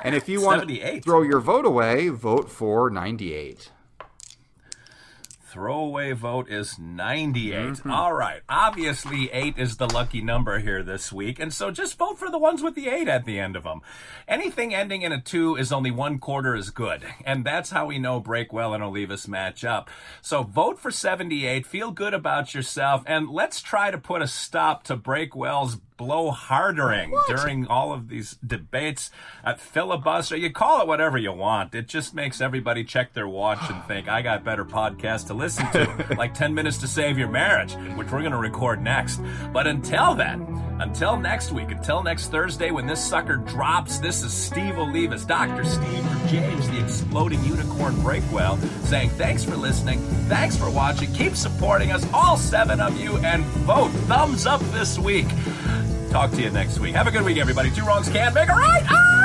And 0.03 0.15
if 0.15 0.29
you 0.29 0.41
want 0.41 0.67
to 0.69 1.01
throw 1.01 1.21
your 1.21 1.39
vote 1.39 1.65
away, 1.65 2.09
vote 2.09 2.49
for 2.49 2.89
98. 2.89 3.71
Throwaway 5.49 6.11
vote 6.11 6.47
is 6.47 6.77
98. 6.77 7.57
Mm-hmm. 7.57 7.91
All 7.91 8.13
right. 8.13 8.41
Obviously, 8.47 9.31
8 9.31 9.57
is 9.57 9.77
the 9.77 9.91
lucky 9.91 10.21
number 10.21 10.59
here 10.59 10.83
this 10.83 11.11
week, 11.11 11.39
and 11.39 11.51
so 11.51 11.71
just 11.71 11.97
vote 11.97 12.19
for 12.19 12.29
the 12.29 12.37
ones 12.37 12.61
with 12.61 12.75
the 12.75 12.87
8 12.87 13.07
at 13.07 13.25
the 13.25 13.39
end 13.39 13.55
of 13.55 13.63
them. 13.63 13.81
Anything 14.27 14.75
ending 14.75 15.01
in 15.01 15.11
a 15.11 15.19
2 15.19 15.55
is 15.55 15.71
only 15.71 15.89
one 15.89 16.19
quarter 16.19 16.55
as 16.55 16.69
good, 16.69 17.03
and 17.25 17.43
that's 17.43 17.71
how 17.71 17.87
we 17.87 17.97
know 17.97 18.21
Breakwell 18.21 18.75
and 18.75 18.83
Olivas 18.83 19.27
match 19.27 19.65
up. 19.65 19.89
So 20.21 20.43
vote 20.43 20.77
for 20.77 20.91
78, 20.91 21.65
feel 21.65 21.89
good 21.89 22.13
about 22.13 22.53
yourself, 22.53 23.01
and 23.07 23.27
let's 23.27 23.59
try 23.59 23.89
to 23.89 23.97
put 23.97 24.21
a 24.21 24.27
stop 24.27 24.83
to 24.83 24.95
Breakwell's 24.95 25.77
blowhardering 25.99 27.11
during 27.27 27.67
all 27.67 27.91
of 27.91 28.07
these 28.07 28.37
debates 28.45 29.11
at 29.43 29.59
filibuster. 29.59 30.37
You 30.37 30.51
call 30.51 30.81
it 30.81 30.87
whatever 30.87 31.17
you 31.17 31.33
want. 31.33 31.75
It 31.75 31.87
just 31.87 32.13
makes 32.13 32.39
everybody 32.41 32.83
check 32.83 33.13
their 33.13 33.27
watch 33.27 33.59
and 33.69 33.83
think, 33.85 34.07
I 34.07 34.21
got 34.21 34.43
better 34.43 34.65
podcasts 34.65 35.27
to 35.27 35.33
listen 35.33 35.69
to, 35.71 36.15
like 36.17 36.33
10 36.33 36.53
Minutes 36.53 36.77
to 36.79 36.87
Save 36.87 37.17
Your 37.17 37.29
Marriage, 37.29 37.73
which 37.95 38.11
we're 38.11 38.21
going 38.21 38.31
to 38.31 38.37
record 38.37 38.81
next. 38.81 39.21
But 39.51 39.67
until 39.67 40.15
then, 40.15 40.68
until 40.79 41.17
next 41.17 41.51
week, 41.51 41.71
until 41.71 42.03
next 42.03 42.29
Thursday 42.29 42.71
when 42.71 42.87
this 42.87 43.03
sucker 43.03 43.37
drops, 43.37 43.99
this 43.99 44.23
is 44.23 44.33
Steve 44.33 44.75
Olivas, 44.75 45.27
Dr. 45.27 45.63
Steve 45.63 46.05
for 46.09 46.27
James, 46.27 46.69
the 46.69 46.79
exploding 46.79 47.43
unicorn 47.43 47.93
breakwell, 47.95 48.59
saying 48.85 49.09
thanks 49.11 49.43
for 49.43 49.55
listening, 49.55 49.99
thanks 50.27 50.55
for 50.55 50.69
watching, 50.69 51.11
keep 51.13 51.35
supporting 51.35 51.91
us, 51.91 52.05
all 52.13 52.37
seven 52.37 52.79
of 52.79 52.99
you, 52.99 53.17
and 53.17 53.43
vote 53.65 53.89
thumbs 54.07 54.45
up 54.45 54.61
this 54.71 54.97
week. 54.97 55.27
Talk 56.09 56.31
to 56.31 56.41
you 56.41 56.49
next 56.49 56.79
week. 56.79 56.95
Have 56.95 57.07
a 57.07 57.11
good 57.11 57.23
week, 57.23 57.37
everybody. 57.37 57.69
Two 57.69 57.85
wrongs 57.85 58.09
can't 58.09 58.33
make 58.33 58.49
a 58.49 58.53
right. 58.53 58.83
Ah! 58.87 59.18